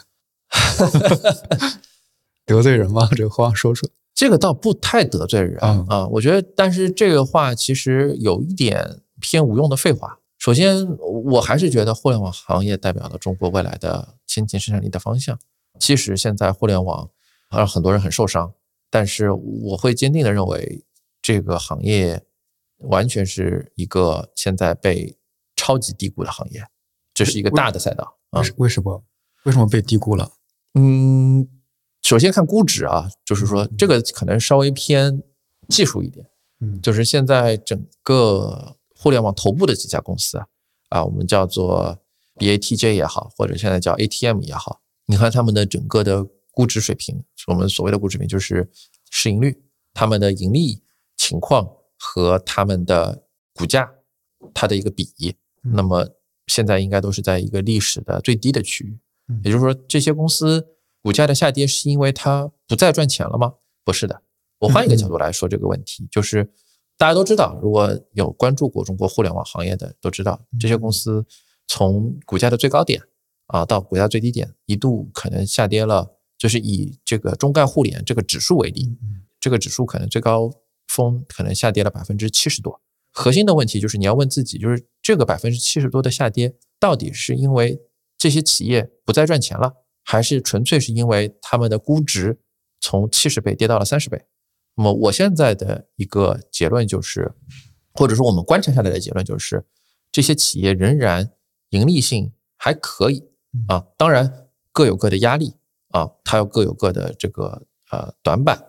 [2.43, 3.07] 得罪人吗？
[3.15, 3.87] 这个话说说。
[4.15, 10.17] 这个倒不太得罪人嗯啊，我觉得，但是这个话其实有一点偏无用的废话。
[10.39, 15.37] 首先，我还是觉得互联网行业代表了中国未来的先进生产力的方向。
[15.79, 17.09] 其实现在互联网
[17.55, 18.53] 让很多人很受伤，
[18.93, 20.85] 但是我会坚定的认为，
[21.19, 22.23] 这个行业
[22.77, 25.17] 完全是一个现在被
[25.55, 26.63] 超级低估的行业，
[27.11, 28.45] 这是一个大的赛道啊为。
[28.45, 29.03] 什为什么？
[29.45, 30.31] 为什么被低估了？
[30.75, 31.49] 嗯，
[32.03, 35.23] 首先看估值啊，就是说这个可能稍微偏
[35.69, 36.27] 技术一点，
[36.59, 40.45] 嗯就是现在整个互联网头部的几家公司啊，
[40.89, 41.97] 啊，我们叫做
[42.35, 48.69] BATJ 也好，或者现在叫 ATM 也好，你看他们的整个的估值水平，我们所谓的估值水平就是
[49.09, 49.63] 市盈率，
[49.93, 50.83] 他们的盈利
[51.17, 53.91] 情况和他们的股价
[54.53, 56.07] 它的一个比，那么
[56.47, 58.99] 现在应该都是在一个历史的最低的区域。
[59.43, 60.67] 也就是说，这些公司
[61.01, 63.55] 股价的下跌是因为它不再赚钱了吗？
[63.83, 64.21] 不是的。
[64.59, 66.53] 我换一个角度来说这个问题，就是
[66.97, 71.25] 大家都知道，如果有关注过中国互联网行业的都知道，这些公司
[71.67, 73.01] 从股价的最高点
[73.47, 78.97] 啊到股价最低点，一度可能下跌了，就是以这个中概互联这个指数为例，
[79.39, 80.51] 这个指数可能最高
[80.89, 82.81] 峰可能下跌了百分之七十多。
[83.13, 87.79] 核心的问题就是你要问自己，就是这个百分之七十多的下跌，到底是因为
[88.17, 89.71] 这些企业不再赚钱了，
[90.03, 92.41] 还是纯粹是因为他们的估值
[92.81, 94.25] 从七十倍跌到了三十倍？
[94.75, 97.31] 那么我现在的一个结论就是，
[97.93, 99.63] 或者说我们观察下来的结论就是，
[100.11, 101.31] 这些企业仍然
[101.69, 103.23] 盈利性还可以
[103.69, 105.53] 啊，当然各有各的压力
[105.93, 108.61] 啊，它要各有各的这个呃短板，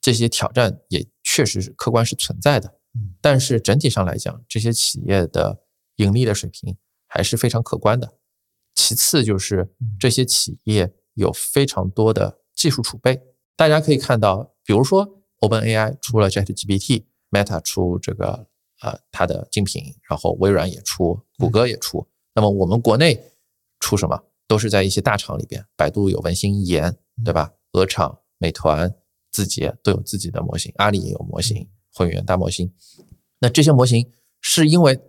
[0.00, 2.78] 这些挑战也确实是客观是存在的。
[3.20, 5.64] 但是整体上来讲，这些企业的
[5.96, 6.76] 盈利的水平
[7.08, 8.14] 还是非常可观的。
[8.74, 13.20] 其次就是这些企业有非常多的技术储备，
[13.56, 18.46] 大家可以看到，比如说 OpenAI 出了 ChatGPT，Meta 出这个
[18.80, 22.06] 呃它的竞品，然后微软也出，谷歌也出。
[22.32, 23.32] 那么我们国内
[23.80, 27.54] 出什么，都是在一些大厂里边，百度有文心一言，对吧？
[27.72, 28.94] 鹅厂、美团、
[29.30, 32.72] 字节都有自己的模型，阿里也有模型，混元大模型。
[33.40, 35.00] 那这些模型是因为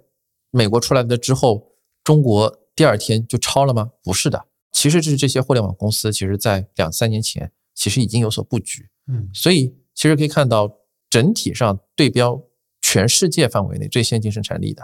[0.52, 3.92] 美国出来的之后，中国第二天就超了吗？
[4.02, 8.90] 不是的，其实这是这些互联网公司，其实在两三年前其实已经有所布局。
[9.08, 12.42] 嗯，所以其实可以看到，整体上对标
[12.82, 14.84] 全世界范围内最先进生产力的，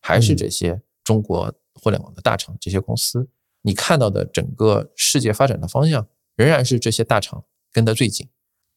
[0.00, 3.28] 还是这些中国互联网的大厂这些公司。
[3.66, 8.28] 你看到的整个世界发展的方向，仍然是这些大厂跟得最紧。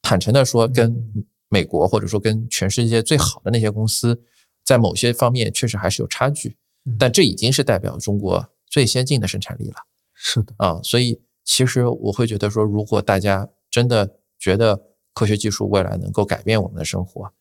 [0.01, 1.13] 坦诚的说，跟
[1.47, 4.23] 美国或者说跟全世界最好的那些公司，
[4.65, 6.57] 在某些方面确实还是有差距。
[6.97, 9.75] 但这已经是代表中国最先进的生产力了。
[10.15, 14.81] 是的，啊，所以其实我会觉得说，如果大家真的觉得
[15.13, 17.31] 科学技术未来能够改变我们的生活，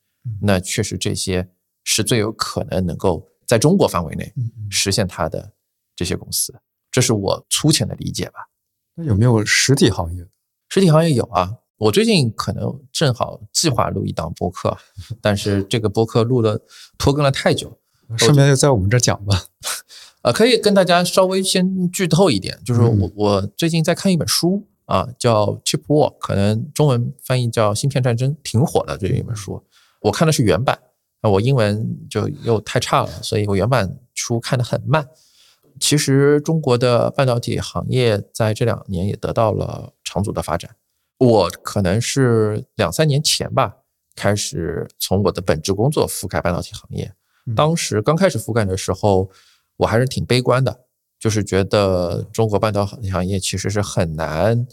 [0.43, 1.49] 那确实这些
[1.83, 4.31] 是最有可能能够在中国范围内
[4.69, 5.55] 实现它的
[5.97, 6.55] 这些公司。
[6.91, 8.49] 这是我粗浅的理解吧。
[8.95, 10.27] 那有没有实体行业？
[10.69, 11.59] 实体行业有啊。
[11.79, 14.77] 我最近可能正好计划录一档播客，
[15.23, 16.61] 但是这个播客录了
[16.99, 17.79] 拖更了太久，
[18.17, 19.45] 顺便就在我们这讲吧。
[20.23, 29.63] 呃，可以跟大家稍微先剧透一点，就是我我最近在看一本书啊，叫《Chip War》，可能中文翻译叫《芯片战争》，挺火的这一本书。
[30.01, 30.77] 我看的是原版，
[31.23, 35.07] 那我英文就又太差了，所以我原版书看的很慢。
[35.81, 40.77] 其实中国的半导体行业在这两年也得到了长足的发展。
[41.19, 43.79] 我可能是两三年前吧，
[44.15, 47.13] 开始从我的本职工作覆盖半导体行业。
[47.57, 49.31] 当时刚开始覆盖的时候，
[49.79, 50.85] 我还是挺悲观的，
[51.19, 54.67] 就是觉得中国半导体行业其实是很难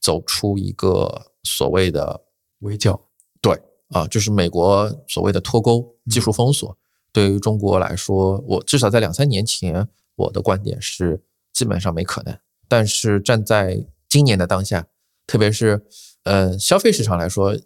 [0.00, 2.22] 走出一个所谓的
[2.60, 3.00] 围剿。
[3.40, 6.76] 对啊，就是美国所谓的脱钩、技术封锁，
[7.12, 9.86] 对于中国来说，我至少在两三年前，
[10.16, 11.22] 我的观点是
[11.52, 12.38] 基本上没可能。
[12.68, 14.86] 但是站在今年的当下，
[15.26, 15.84] 特别是，
[16.24, 17.56] 呃，消费市场来说，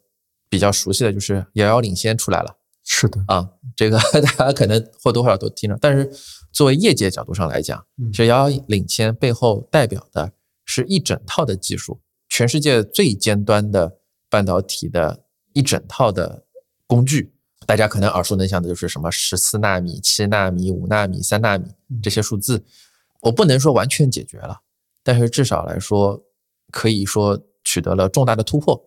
[0.49, 2.57] 比较熟悉的就是遥遥领先出来了。
[2.85, 3.99] 是的啊，这个
[4.39, 5.77] 大家可能或多或少都听了。
[5.81, 6.11] 但是
[6.53, 10.33] 作为业界角度上来讲，其实遥遥领先背后代表的
[10.65, 13.99] 是一整套的技术，全世界最尖端的
[14.31, 16.47] 半导体的一整套的
[16.87, 17.35] 工具。
[17.69, 21.67] 大家可能耳熟能详的就是什么十四纳米、七纳米、五纳米、三纳米
[22.03, 22.65] 这些数字。
[23.21, 24.63] 我不能说完全解决了，
[25.03, 26.25] 但是至少来说。
[26.71, 28.79] 可以说取得了重大的突破，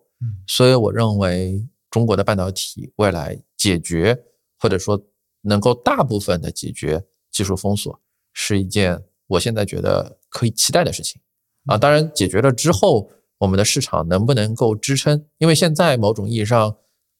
[0.46, 4.16] 所以我认为中国的半导体未来解决
[4.56, 5.02] 或者说
[5.40, 8.00] 能够大部分的解决技术封锁，
[8.32, 11.20] 是一件我现在觉得可以期待的事情
[11.66, 11.76] 啊。
[11.76, 15.26] 当然，解决了之后，我们的市场能不能够支撑？
[15.38, 16.76] 因为现在某种意义上，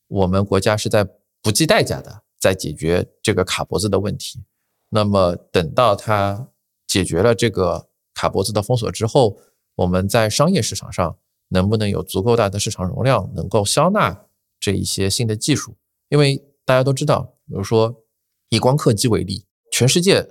[0.07, 1.05] 我们国家是在
[1.43, 4.43] 不计代价的在解决这个卡脖子的问题。
[4.89, 6.49] 那么等到它
[6.87, 9.37] 解决了这个卡脖子的封锁之后，
[9.75, 11.17] 我们在商业市场上
[11.49, 14.25] 能不能有足够大的市场容量，能够消纳
[14.59, 15.75] 这一些新的技术？
[16.09, 18.03] 因为大家都知道，比如说
[18.49, 20.27] 以光刻机为例，全世界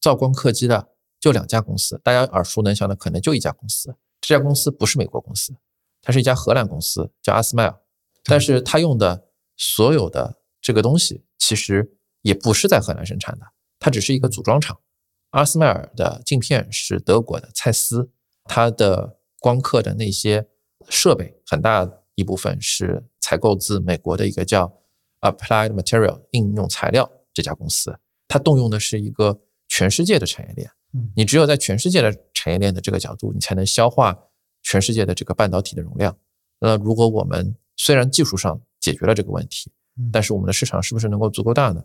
[0.00, 0.88] 造光刻机的
[1.20, 3.94] 就两家公司，大家耳熟能详的可能就一家公司。
[4.20, 5.54] 这家公司不是美国公司，
[6.00, 7.80] 它是一家荷兰公司，叫阿斯麦尔。
[8.22, 13.46] 但是它用的所有的这个东西，其实也不是在荷兰生产的，
[13.78, 14.80] 它只是一个组装厂。
[15.30, 18.10] 阿斯麦尔的镜片是德国的蔡司。
[18.46, 20.46] 它的光刻的那些
[20.90, 24.70] 设备，很大一部分是采购自美国的一个叫
[25.22, 27.98] Applied Material 应用材料这家公司。
[28.28, 30.70] 它动用的是一个全世界的产业链，
[31.16, 34.14] 你只有在全世界的产业链的这个角度，你才能消化
[34.62, 36.14] 全世界的这个半导体的容量。
[36.58, 39.72] 那如果我们虽然技术上解决了这个问题，
[40.12, 41.82] 但是我们的市场是不是能够足够大呢？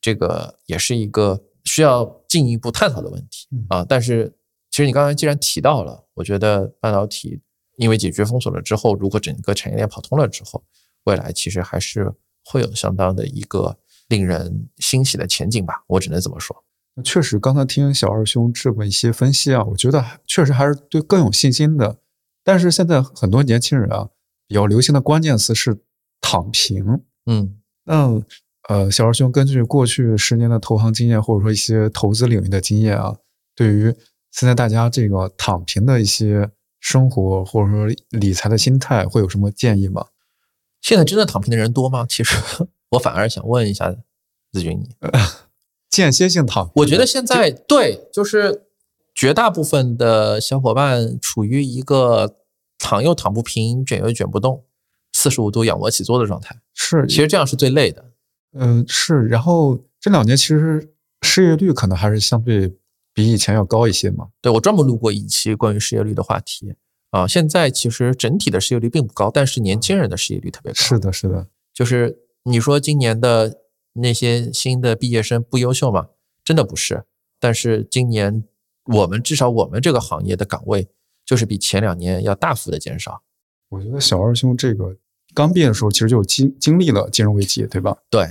[0.00, 3.84] 这个也是一个需要进一步探讨的问题啊。
[3.84, 4.36] 但是。
[4.68, 7.40] 其实你刚才既然提到了，我觉得半导体
[7.78, 10.62] 因为解决封锁了之后，如果整个产业链跑通了之后，
[11.04, 12.12] 未来其实还是
[12.44, 15.82] 会有相当的一个令人欣喜的前景吧。
[15.86, 16.62] 我只能这么说。
[17.02, 22.00] 确实，刚才听小二兄这么一些分析啊，我觉得确实还是对更有信心的。
[22.44, 24.10] 但是现在很多年轻人啊，
[24.46, 25.82] 比较流行的关键词是
[26.20, 27.02] 躺平。
[27.26, 28.22] 嗯，那
[28.68, 33.16] 呃，小二兄根据过去十年的投行经验，或者说一些投资领域的经验啊，
[33.54, 33.94] 对于
[34.32, 36.50] 现在大家这个躺平的一些
[36.80, 40.06] 生活或者说理财的心态，会有什么建议吗？
[40.82, 42.06] 现在真的躺平的人多吗？
[42.08, 42.36] 其实
[42.90, 44.88] 我反而想问一下子君你，
[45.90, 48.66] 间歇性躺，我觉得现在对，就是
[49.14, 52.36] 绝大部分的小伙伴处于一个
[52.78, 54.64] 躺又躺不平，卷又卷不动，
[55.16, 56.54] 四十五度仰卧起坐的状态。
[56.74, 58.12] 是，其实这样是最累的。
[58.52, 59.26] 嗯，是。
[59.28, 60.92] 然后这两年其实
[61.22, 62.76] 失业率可能还是相对。
[63.16, 64.28] 比以前要高一些嘛？
[64.42, 66.74] 对我专门录过一期关于失业率的话题
[67.08, 67.26] 啊。
[67.26, 70.74] 现在其实整体的失业率并不高，但是年轻人的失业率特别高。
[70.74, 71.48] 是的，是的。
[71.72, 73.62] 就是你说今年的
[73.94, 76.08] 那些新的毕业生不优秀吗？
[76.44, 77.04] 真的不是。
[77.40, 78.44] 但是今年
[78.84, 80.86] 我们至少我们这个行业的岗位
[81.24, 83.22] 就是比前两年要大幅的减少。
[83.70, 84.94] 我觉得小二兄这个
[85.36, 87.94] 刚毕业的时候，其实就经经历了金融危机，对吧？
[88.08, 88.26] 对，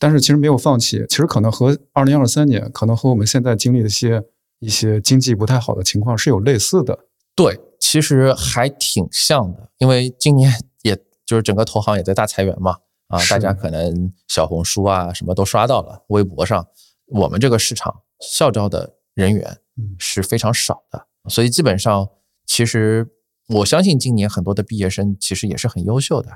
[0.00, 1.06] 但是其实没有放弃。
[1.08, 4.24] 其实可能和二零二三年，可能和我们现在经历的一些
[4.58, 6.98] 一些经济不太好的情况是有类似的。
[7.36, 10.52] 对，其实还挺像的，因为今年
[10.82, 12.72] 也就是整个投行也在大裁员嘛，
[13.06, 16.66] 啊，大家可能小红书啊什么都刷到了，微博上，
[17.06, 19.58] 我们这个市场校招的人员
[19.96, 22.08] 是非常少的，所以基本上
[22.44, 23.08] 其实。
[23.50, 26.32] 我相信今年很多的毕业生其实也是很优秀的，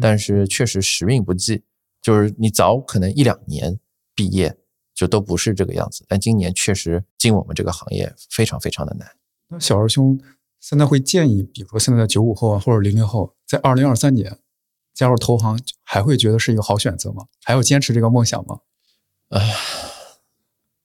[0.00, 1.62] 但是确实时运不济，
[2.02, 3.78] 就是你早可能一两年
[4.14, 4.56] 毕业
[4.94, 6.04] 就都不是这个样子。
[6.08, 9.08] 但今年确实进我们这个行业非常非常的难。
[9.48, 10.20] 那小二兄
[10.60, 14.38] 现在会建议，比如说现在的九五后啊或者零零后，在二零二三年
[14.94, 17.26] 加入投行，还会觉得是一个好选择吗？
[17.44, 18.58] 还要坚持这个梦想吗？
[19.28, 19.54] 哎，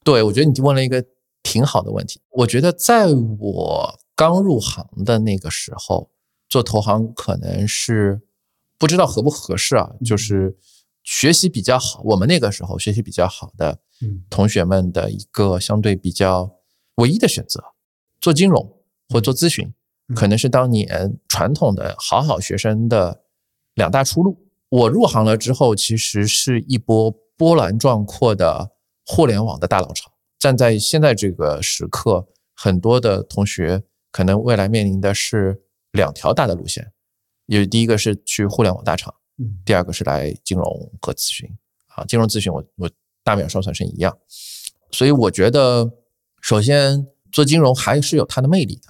[0.04, 1.04] 对我觉得你问了一个
[1.42, 2.20] 挺好的问题。
[2.30, 3.98] 我觉得在我。
[4.14, 6.10] 刚入行的那个时候，
[6.46, 8.20] 做投行可能是
[8.82, 10.56] 不知道合不合适啊，就是
[11.04, 12.02] 学习比较好。
[12.02, 13.78] 我们那个时候学习比较好的
[14.28, 16.50] 同学们的一个相对比较
[16.96, 17.62] 唯一的选择，
[18.20, 19.72] 做金融或做咨询，
[20.16, 23.22] 可能是当年传统的好好学生的
[23.74, 24.48] 两大出路。
[24.68, 28.72] 我入行了之后，其实是一波波澜壮阔的
[29.06, 30.10] 互联网的大浪潮。
[30.40, 32.26] 站在现在这个时刻，
[32.56, 33.84] 很多的同学。
[34.10, 35.62] 可能未来面临的是
[35.92, 36.92] 两条大的路线，
[37.46, 40.64] 有第一个是去互联网大厂，嗯，第二个是来金融
[41.00, 41.48] 和咨询
[41.88, 42.04] 啊。
[42.04, 42.90] 金融咨询我我
[43.22, 44.16] 大面上算是一样，
[44.90, 45.90] 所以我觉得
[46.40, 48.88] 首先做金融还是有它的魅力的。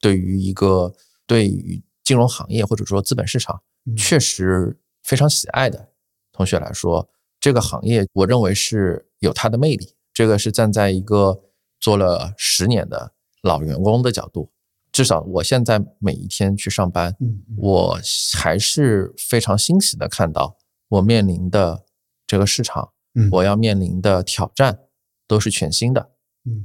[0.00, 0.94] 对于一个
[1.26, 3.62] 对于金融行业或者说资本市场
[3.96, 5.90] 确实非常喜爱的
[6.32, 9.94] 同学来说，这个行业我认为是有它的魅力。
[10.12, 11.40] 这个是站在一个
[11.80, 14.50] 做了十年的老员工的角度。
[14.92, 17.16] 至少我现在每一天去上班，
[17.56, 17.98] 我
[18.34, 21.84] 还是非常欣喜的看到我面临的
[22.26, 22.92] 这个市场，
[23.30, 24.78] 我要面临的挑战
[25.26, 26.10] 都是全新的，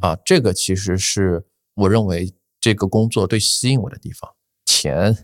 [0.01, 4.29] 啊，这个其实是我认为这个工作最吸引我的地方。
[4.65, 5.15] 钱，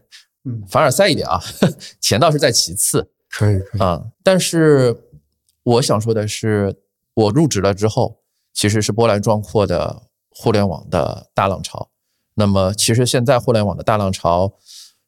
[0.45, 1.41] 嗯，凡尔赛一点啊，
[1.99, 4.01] 钱倒是在其次，可以，可以啊。
[4.23, 4.95] 但是
[5.63, 6.73] 我想说的是，
[7.13, 8.21] 我入职了之后，
[8.53, 11.89] 其实是波澜壮阔的互联网的大浪潮。
[12.35, 14.53] 那么，其实现在互联网的大浪潮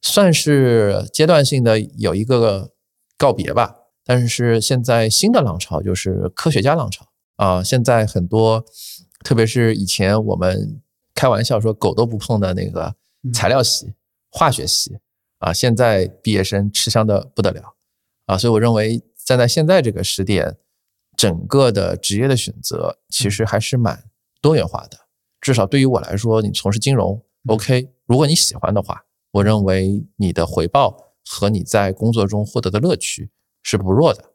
[0.01, 2.71] 算是阶段性的有一个
[3.17, 3.75] 告别吧。
[4.07, 7.07] 但是现在新的浪潮就是科学家浪潮
[7.37, 7.63] 啊！
[7.63, 8.63] 现在很多，
[9.23, 10.79] 特别是以前我们
[11.15, 12.95] 开玩笑说狗都不碰的那个
[13.33, 13.95] 材料系、
[14.29, 14.99] 化学系
[15.39, 17.73] 啊，现在毕业生吃香的不得了
[18.27, 18.37] 啊！
[18.37, 20.55] 所以我认为站在现在这个时点，
[21.17, 24.03] 整个的职业的选择其实还是蛮
[24.39, 24.99] 多元化的。
[25.45, 27.87] 至少对于我来说，你从事金融，OK。
[28.07, 33.29] 如果你喜欢的话，我认为你的回报和你在工作中获得的乐趣
[33.61, 34.31] 是不弱的。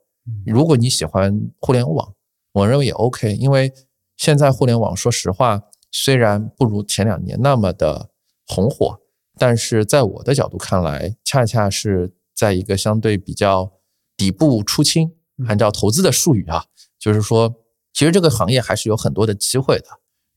[0.47, 2.15] 如果你喜欢互联网，
[2.53, 3.35] 我认为也 OK。
[3.35, 3.73] 因为
[4.17, 8.11] 现在互联网，说实话，虽然不如前两年那么的
[8.47, 9.01] 红火，
[9.37, 13.73] 但是在我的角度看来，恰恰是在一个相对比较
[14.17, 15.17] 底部出清。
[15.49, 16.67] 按照投资的术语啊，
[17.01, 17.53] 就是说，
[17.93, 19.87] 其实这个行业还是有很多的机会的。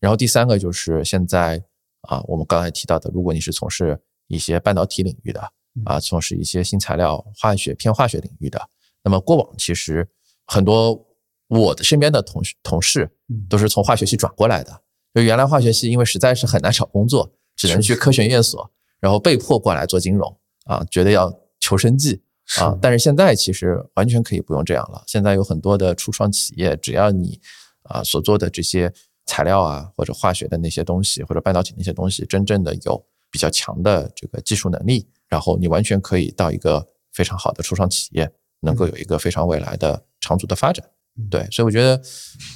[0.03, 1.63] 然后第三个就是现在
[2.01, 3.97] 啊，我们刚才提到的，如果你是从事
[4.27, 5.39] 一些半导体领域的
[5.85, 8.61] 啊，从事一些新材料、化学偏化学领域的，
[9.01, 10.05] 那么过往其实
[10.45, 11.07] 很多
[11.47, 13.09] 我的身边的同学同事
[13.47, 14.81] 都是从化学系转过来的，
[15.13, 22.21] 就原来化学系因为实在是很难找工作，只能去科学院所，然后被迫过来做金融啊，觉得要求生计
[22.59, 27.39] 啊，但是现在其实完全可以不用这样了，现在有很多的初创企业，只要你
[27.83, 28.93] 啊所做的这些。
[29.25, 40.85] 材料啊，或者化学的那些东西，或者半导体那些东西，真正的有比较强的这个技术能力，然后你完全可以到一个非常好的初创企业，能够有一个非常未来的长足的发展。
[41.29, 42.01] 对，所以我觉得，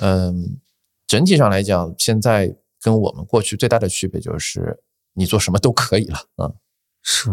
[0.02, 0.58] 嗯，
[1.08, 6.20] 整体上来讲，现在跟我们过去最大的区别就是你做什么都可以了。
[6.38, 6.54] 嗯，
[7.02, 7.30] 是，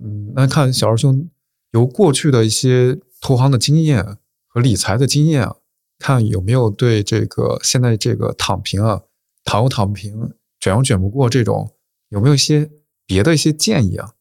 [0.00, 1.30] 嗯，那看小二兄
[1.70, 5.56] 由过去的一些投行的经验和理财的经验啊。
[5.98, 9.02] 看有没有对这个现在这个躺平啊，
[9.44, 11.74] 躺又躺平，卷又卷不过这种，
[12.10, 12.70] 有没有一些
[13.06, 14.14] 别的一些建议啊？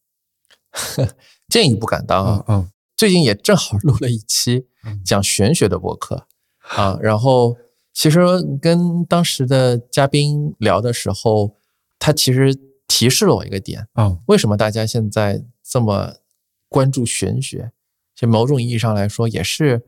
[1.50, 2.46] 建议不敢当啊。
[2.48, 2.70] 嗯。
[2.98, 4.68] 最近也正好录了一期
[5.04, 6.28] 讲玄学的博客
[6.78, 7.58] 啊，然后
[7.94, 8.20] 其实
[8.62, 11.58] 跟当时的嘉宾聊的时候，
[12.00, 12.56] 他其实
[12.88, 16.16] 提示了我一个点啊，为什么大家现在这么
[16.70, 17.74] 关注玄学？
[18.16, 19.84] 其实某种意义上来说，也是。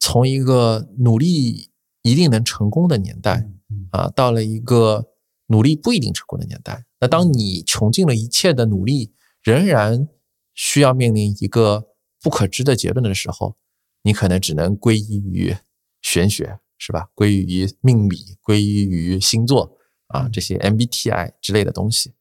[0.00, 1.70] 从一个努力
[2.02, 3.48] 一定能成功的年代
[3.92, 5.10] 啊，到了一个
[5.46, 6.84] 努力不一定成功的年代。
[6.98, 10.08] 那当你穷尽了一切的努力，仍然
[10.54, 11.88] 需要面临一个
[12.22, 13.56] 不可知的结论的时候，
[14.02, 15.54] 你可能只能归依于
[16.02, 17.08] 玄学，是吧？
[17.14, 19.76] 归于于命理，归依于星座
[20.08, 22.14] 啊，这些 MBTI 之类的东西。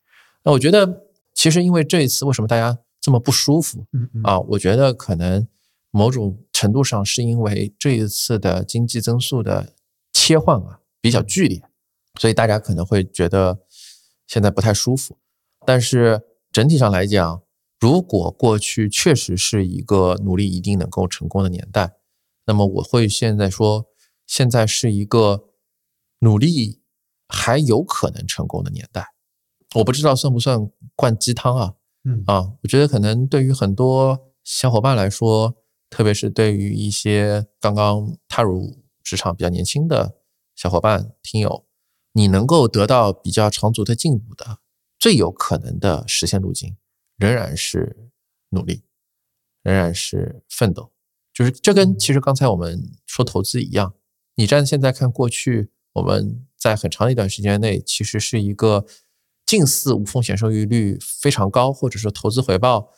[0.44, 1.04] 那我觉得，
[1.34, 3.86] 其实因为这一次为什么大家这么不舒服
[4.24, 4.40] 啊？
[4.40, 5.48] 我觉得可能
[5.92, 9.74] 某种程度上是因为这一次的经济增速的
[10.12, 11.62] 切换啊比较剧烈，
[12.20, 13.60] 所以大家可能会觉得
[14.28, 15.18] 现在不太舒服。
[15.66, 16.22] 但是
[16.52, 17.44] 整体上来讲，
[17.80, 21.94] 如果过去确实是一个努力一定能够成功的年代，
[22.46, 23.86] 那么我会现在说，
[24.28, 25.46] 现在是一个
[26.20, 26.82] 努力
[27.28, 29.14] 还有可能成功的年代。
[29.76, 31.74] 我不知道算不算灌鸡汤啊？
[32.04, 35.56] 嗯啊，我觉得可能对于很多小伙伴来说，
[35.90, 40.18] 特别是对于一些刚刚踏入职场比较年轻的
[40.56, 41.66] 小伙伴、听友，
[42.14, 44.60] 你能够得到比较长足的进步的，
[44.98, 46.76] 最有可能的实现路径。
[47.18, 48.10] 仍然是
[48.52, 48.84] 努力，
[49.62, 50.94] 仍然是奋斗，
[51.34, 53.94] 就是这跟其实刚才我们说投资一样。
[54.36, 58.86] 你站现在看过去，我们在很长的一段时间内，其实是一个
[59.46, 62.90] 近似无风险收益率非常高，或者说投资回报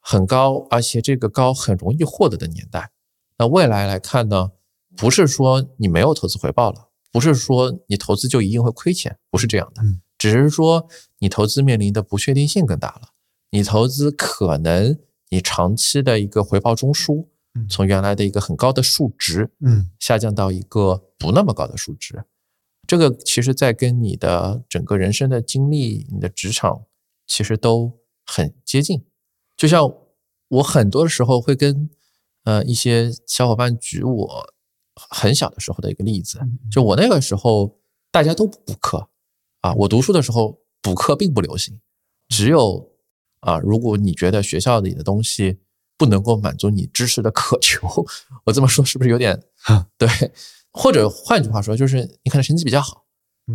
[0.00, 2.90] 很高，而且这个高很容易获得的年代。
[3.38, 4.52] 那未来来看呢，
[4.96, 9.82] 不是说你没有投资回报了，不是说你投资就一定会亏钱，不是这样的，
[10.18, 10.88] 只是说
[11.18, 13.10] 你投资面临的不确定性更大了。
[13.50, 14.98] 你投资可能
[15.30, 17.26] 你长期的一个回报中枢，
[17.68, 22.24] 从原来的一个很高的数值，嗯，下降到一个不那么高的数值，
[22.86, 26.84] 这个其实在跟你的整个人生的经历、你的职场
[27.26, 29.04] 其实都很接近。
[29.60, 29.92] 就像
[30.48, 31.90] 我很多的时候会跟
[32.44, 34.54] 呃一些小伙伴举我
[34.94, 36.38] 很小的时候的一个例子，
[36.70, 37.78] 就我那个时候
[38.10, 39.10] 大家都不补课
[39.60, 41.78] 啊，我读书的时候补课并不流行，
[42.28, 42.88] 只有。
[43.40, 45.60] 啊，如果你觉得学校里的东西
[45.96, 47.88] 不能够满足你知识的渴求，
[48.44, 49.42] 我这么说是不是有点
[49.96, 50.06] 对？
[50.72, 53.06] 或者换句话说，就是你可能成绩比较好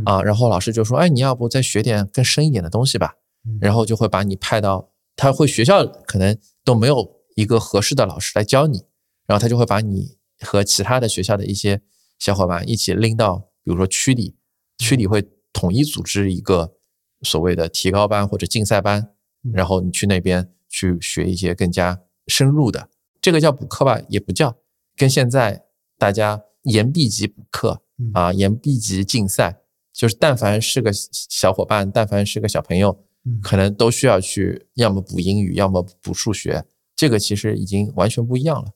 [0.03, 3.13] 啊，然后老师就说：“哎，你要不再学点更深一点的东西吧？”
[3.61, 8.85] 然后就会把你派到他会学校可能都没有一个合适的老师来教你，
[9.25, 11.81] 然后他就会把你和其他的学校的一些
[12.19, 14.35] 小伙伴一起拎到，比如说区里，
[14.77, 16.75] 区里会统一组织一个
[17.21, 19.11] 所谓的提高班或者竞赛班。
[19.53, 22.89] 然后你去那边去学一些更加深入的，
[23.21, 24.57] 这个叫补课吧，也不叫，
[24.95, 25.65] 跟现在
[25.99, 27.83] 大家研 B 级补课
[28.15, 29.61] 啊，研 B 级竞赛，
[29.93, 33.05] 就是但凡是个小伙伴，但凡是个小朋友，
[33.41, 36.65] 可能都需要去，要么补英语，要么补数学，
[36.95, 38.71] 这个其实已经完全不一样了。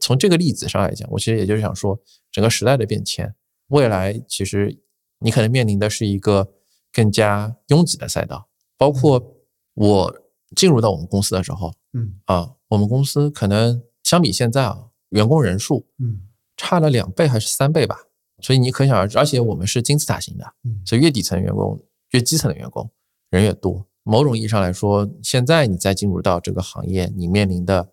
[0.00, 3.34] 从这个例子上来讲，我其实也就是想说，整个时代的变迁，
[3.68, 4.80] 未来其实
[5.20, 6.52] 你可能面临的是一个
[6.92, 9.36] 更加拥挤的赛道，包括。
[9.74, 10.14] 我
[10.56, 16.20] 进入到我们公司的时候，嗯啊，我们公司可能相比现在啊，员工人数，嗯，
[16.56, 17.96] 差了两倍还是三倍吧。
[18.42, 21.80] 所以你可想而知，而且我们是金字塔型的，嗯，所以越底层员工、
[22.10, 22.90] 越基层的员工
[23.30, 23.86] 人越多。
[24.02, 27.92] 某种意义上来说，现在你再进入到这个行业，你面临的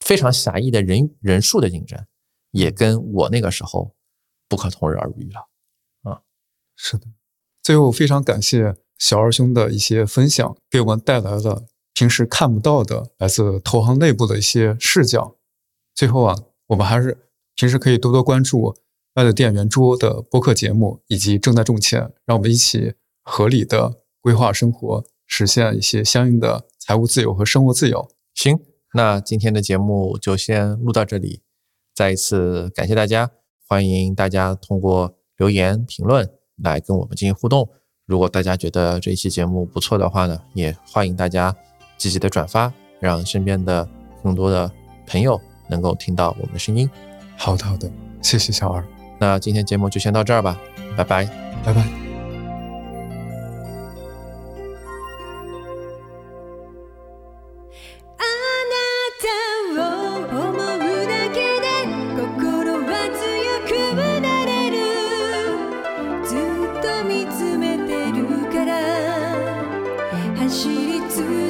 [0.00, 1.98] 非常狭义的人人数的竞争，
[2.50, 3.94] 也跟我那个时候
[4.48, 5.48] 不可同日而语了。
[6.10, 6.22] 啊，
[6.76, 7.06] 是的。
[7.62, 8.76] 最后，非常感谢。
[8.98, 15.36] 小二兄的一些分享，给我们带来了平时看不到的来自投行内部的一些视角。
[15.94, 16.34] 最后啊，
[16.68, 18.74] 我们还是平时可以多多关注
[19.12, 28.08] 爱的店圆桌的播客节目，以及正在种钱，让我们一起合理的规划生活，实现一些相应的财务自由和生活自由。
[28.34, 28.58] 行，
[28.94, 31.42] 那今天的节目就先录到这里。
[31.94, 33.30] 再一次感谢大家，
[33.66, 36.30] 欢迎大家通过留言评论
[36.62, 37.68] 来跟我们进行互动。
[38.04, 41.56] 如果大家觉得这一期节目不错的话呢，也欢迎大家
[41.98, 43.88] 积极的转发，让身边的
[44.22, 44.70] 更多的
[45.06, 46.88] 朋友能够听到我们的声音。
[47.36, 47.90] 好的，好的，
[48.22, 48.84] 谢谢小二。
[49.18, 50.60] 那今天节目就先到这儿吧，
[50.96, 51.24] 拜拜，
[51.64, 52.05] 拜拜。
[70.48, 71.45] 走り続け